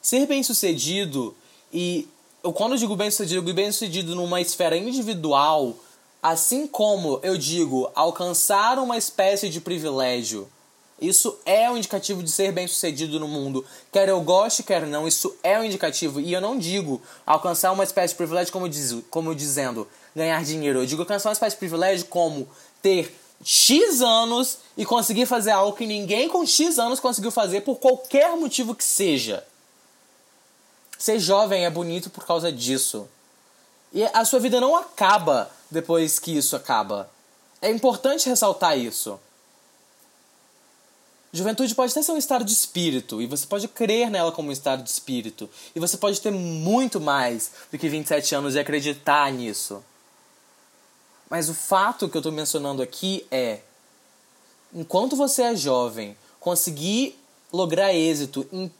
Ser 0.02 0.26
bem 0.26 0.42
sucedido 0.42 1.36
e 1.72 2.08
quando 2.52 2.72
eu 2.72 2.78
digo 2.78 2.96
bem-sucedido, 2.96 3.40
eu 3.40 3.44
digo 3.44 3.56
bem-sucedido 3.56 4.14
numa 4.14 4.40
esfera 4.40 4.76
individual, 4.76 5.74
assim 6.22 6.66
como 6.66 7.20
eu 7.22 7.38
digo 7.38 7.90
alcançar 7.94 8.78
uma 8.78 8.98
espécie 8.98 9.48
de 9.48 9.60
privilégio. 9.60 10.48
Isso 11.00 11.36
é 11.44 11.70
um 11.70 11.76
indicativo 11.76 12.22
de 12.22 12.30
ser 12.30 12.52
bem-sucedido 12.52 13.18
no 13.18 13.26
mundo. 13.26 13.64
Quer 13.92 14.08
eu 14.08 14.20
goste, 14.20 14.62
quer 14.62 14.86
não, 14.86 15.08
isso 15.08 15.34
é 15.42 15.58
um 15.58 15.64
indicativo. 15.64 16.20
E 16.20 16.32
eu 16.32 16.40
não 16.40 16.56
digo 16.56 17.02
alcançar 17.26 17.72
uma 17.72 17.84
espécie 17.84 18.14
de 18.14 18.18
privilégio 18.18 18.52
como, 18.52 18.68
diz, 18.68 18.96
como 19.10 19.34
dizendo 19.34 19.88
ganhar 20.14 20.42
dinheiro. 20.44 20.78
Eu 20.80 20.86
digo 20.86 21.02
alcançar 21.02 21.30
uma 21.30 21.34
espécie 21.34 21.56
de 21.56 21.60
privilégio 21.60 22.06
como 22.06 22.48
ter 22.80 23.14
X 23.42 24.00
anos 24.00 24.58
e 24.76 24.84
conseguir 24.84 25.26
fazer 25.26 25.50
algo 25.50 25.76
que 25.76 25.84
ninguém 25.84 26.28
com 26.28 26.46
X 26.46 26.78
anos 26.78 27.00
conseguiu 27.00 27.30
fazer 27.30 27.62
por 27.62 27.76
qualquer 27.78 28.36
motivo 28.36 28.74
que 28.74 28.84
seja. 28.84 29.44
Ser 30.98 31.18
jovem 31.18 31.64
é 31.64 31.70
bonito 31.70 32.10
por 32.10 32.26
causa 32.26 32.50
disso. 32.52 33.08
E 33.92 34.04
a 34.04 34.24
sua 34.24 34.40
vida 34.40 34.60
não 34.60 34.74
acaba 34.74 35.50
depois 35.70 36.18
que 36.18 36.36
isso 36.36 36.56
acaba. 36.56 37.10
É 37.60 37.70
importante 37.70 38.28
ressaltar 38.28 38.78
isso. 38.78 39.18
Juventude 41.32 41.74
pode 41.74 41.90
até 41.90 42.00
ser 42.00 42.12
um 42.12 42.16
estado 42.16 42.44
de 42.44 42.52
espírito, 42.52 43.20
e 43.20 43.26
você 43.26 43.44
pode 43.44 43.66
crer 43.66 44.08
nela 44.08 44.30
como 44.30 44.50
um 44.50 44.52
estado 44.52 44.84
de 44.84 44.90
espírito. 44.90 45.50
E 45.74 45.80
você 45.80 45.96
pode 45.96 46.20
ter 46.20 46.30
muito 46.30 47.00
mais 47.00 47.50
do 47.72 47.78
que 47.78 47.88
27 47.88 48.36
anos 48.36 48.54
e 48.54 48.60
acreditar 48.60 49.32
nisso. 49.32 49.82
Mas 51.28 51.48
o 51.48 51.54
fato 51.54 52.08
que 52.08 52.16
eu 52.16 52.20
estou 52.20 52.30
mencionando 52.30 52.82
aqui 52.82 53.26
é: 53.32 53.62
enquanto 54.72 55.16
você 55.16 55.42
é 55.42 55.56
jovem, 55.56 56.16
conseguir 56.38 57.18
lograr 57.52 57.92
êxito 57.92 58.46
em 58.52 58.72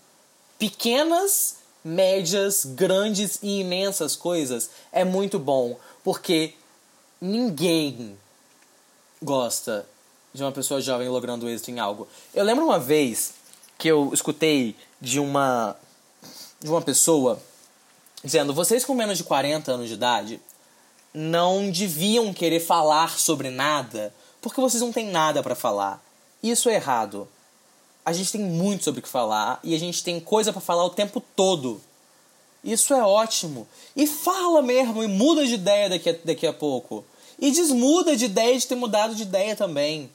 pequenas 0.57 1.57
médias, 1.85 2.64
grandes 2.64 3.38
e 3.42 3.61
imensas 3.61 4.16
coisas 4.16 4.70
é 4.90 5.05
muito 5.05 5.38
bom, 5.38 5.79
porque 6.03 6.55
ninguém 7.20 8.18
gosta 9.23 9.87
de 10.33 10.42
uma 10.42 10.51
pessoa 10.51 10.81
jovem 10.81 11.09
logrando 11.09 11.49
êxito 11.49 11.70
em 11.70 11.79
algo. 11.79 12.09
Eu 12.35 12.44
lembro 12.44 12.64
uma 12.64 12.79
vez 12.79 13.35
que 13.77 13.88
eu 13.88 14.11
escutei 14.12 14.75
de 15.01 15.20
uma 15.20 15.77
de 16.61 16.70
uma 16.70 16.81
pessoa 16.81 17.40
dizendo: 18.23 18.55
"Vocês 18.55 18.85
com 18.85 18.94
menos 18.94 19.18
de 19.18 19.25
40 19.25 19.73
anos 19.73 19.88
de 19.88 19.94
idade 19.94 20.40
não 21.12 21.70
deviam 21.70 22.33
querer 22.33 22.61
falar 22.61 23.18
sobre 23.18 23.51
nada, 23.51 24.12
porque 24.40 24.61
vocês 24.61 24.83
não 24.83 24.92
têm 24.92 25.11
nada 25.11 25.42
para 25.42 25.55
falar. 25.55 26.03
Isso 26.42 26.68
é 26.68 26.75
errado 26.75 27.29
a 28.05 28.12
gente 28.12 28.33
tem 28.33 28.40
muito 28.40 28.85
sobre 28.85 29.01
o 29.01 29.03
que 29.03 29.09
falar 29.09 29.59
e 29.64 29.75
a 29.75 29.79
gente 29.79 30.05
tem 30.05 30.21
coisa 30.21 30.53
para 30.53 30.61
falar 30.61 30.85
o 30.85 30.90
tempo 30.90 31.23
todo. 31.35 31.81
Isso 32.62 32.93
é 32.93 33.03
ótimo. 33.03 33.67
E 33.97 34.07
fala 34.07 34.62
mesmo, 34.62 35.03
e 35.03 35.07
muda 35.07 35.47
de 35.47 35.55
ideia 35.55 35.88
daqui 35.88 36.11
a, 36.11 36.17
daqui 36.25 36.47
a 36.47 36.53
pouco. 36.53 37.05
E 37.38 37.51
desmuda 37.51 38.17
de 38.17 38.27
ideia 38.27 38.59
de 38.59 38.67
ter 38.67 38.75
mudado 38.75 39.14
de 39.14 39.23
ideia 39.23 39.57
também. 39.57 40.11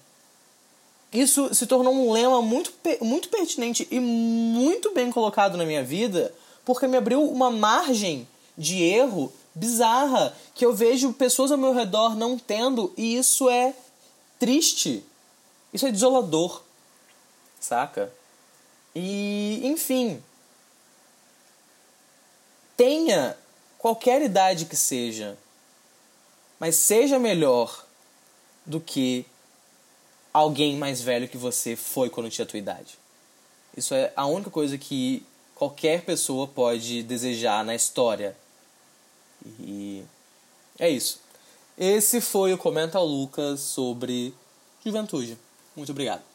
Isso 1.12 1.54
se 1.54 1.66
tornou 1.66 1.94
um 1.94 2.12
lema 2.12 2.42
muito, 2.42 2.72
muito 3.02 3.30
pertinente 3.30 3.88
e 3.90 4.00
muito 4.00 4.94
bem 4.94 5.12
colocado 5.12 5.58
na 5.58 5.66
minha 5.66 5.84
vida, 5.84 6.34
porque 6.64 6.88
me 6.88 6.98
abriu 6.98 7.24
uma 7.24 7.50
margem 7.50 8.28
de 8.56 8.84
erro 8.84 9.34
bizarra 9.56 10.36
que 10.54 10.64
eu 10.64 10.74
vejo 10.74 11.14
pessoas 11.14 11.52
ao 11.52 11.58
meu 11.58 11.74
redor 11.74 12.16
não 12.16 12.38
tendo, 12.38 12.94
e 12.96 13.18
isso 13.18 13.50
é 13.50 13.74
triste. 14.38 15.04
Isso 15.74 15.88
é 15.88 15.92
desolador 15.92 16.62
saca? 17.60 18.12
E, 18.96 19.62
enfim, 19.64 20.24
tenha 22.76 23.38
qualquer 23.78 24.22
idade 24.22 24.66
que 24.66 24.76
seja, 24.76 25.38
mas 26.60 26.76
seja 26.76 27.20
melhor 27.20 27.86
do 28.66 28.80
que 28.80 29.26
alguém 30.34 30.78
mais 30.78 31.02
velho 31.02 31.28
que 31.28 31.38
você 31.38 31.76
foi 31.76 32.10
quando 32.10 32.30
tinha 32.30 32.46
a 32.46 32.48
tua 32.48 32.60
idade. 32.60 32.98
Isso 33.76 33.94
é 33.94 34.12
a 34.16 34.26
única 34.26 34.50
coisa 34.50 34.78
que 34.78 35.26
qualquer 35.56 36.04
pessoa 36.04 36.48
pode 36.48 37.04
desejar 37.04 37.64
na 37.64 37.76
história. 37.76 38.36
E 39.60 40.04
é 40.78 40.90
isso. 40.90 41.20
Esse 41.78 42.20
foi 42.22 42.54
o 42.54 42.58
Comenta 42.58 43.00
Lucas 43.00 43.62
sobre 43.62 44.34
juventude. 44.84 45.38
Muito 45.76 45.92
obrigado. 45.92 46.29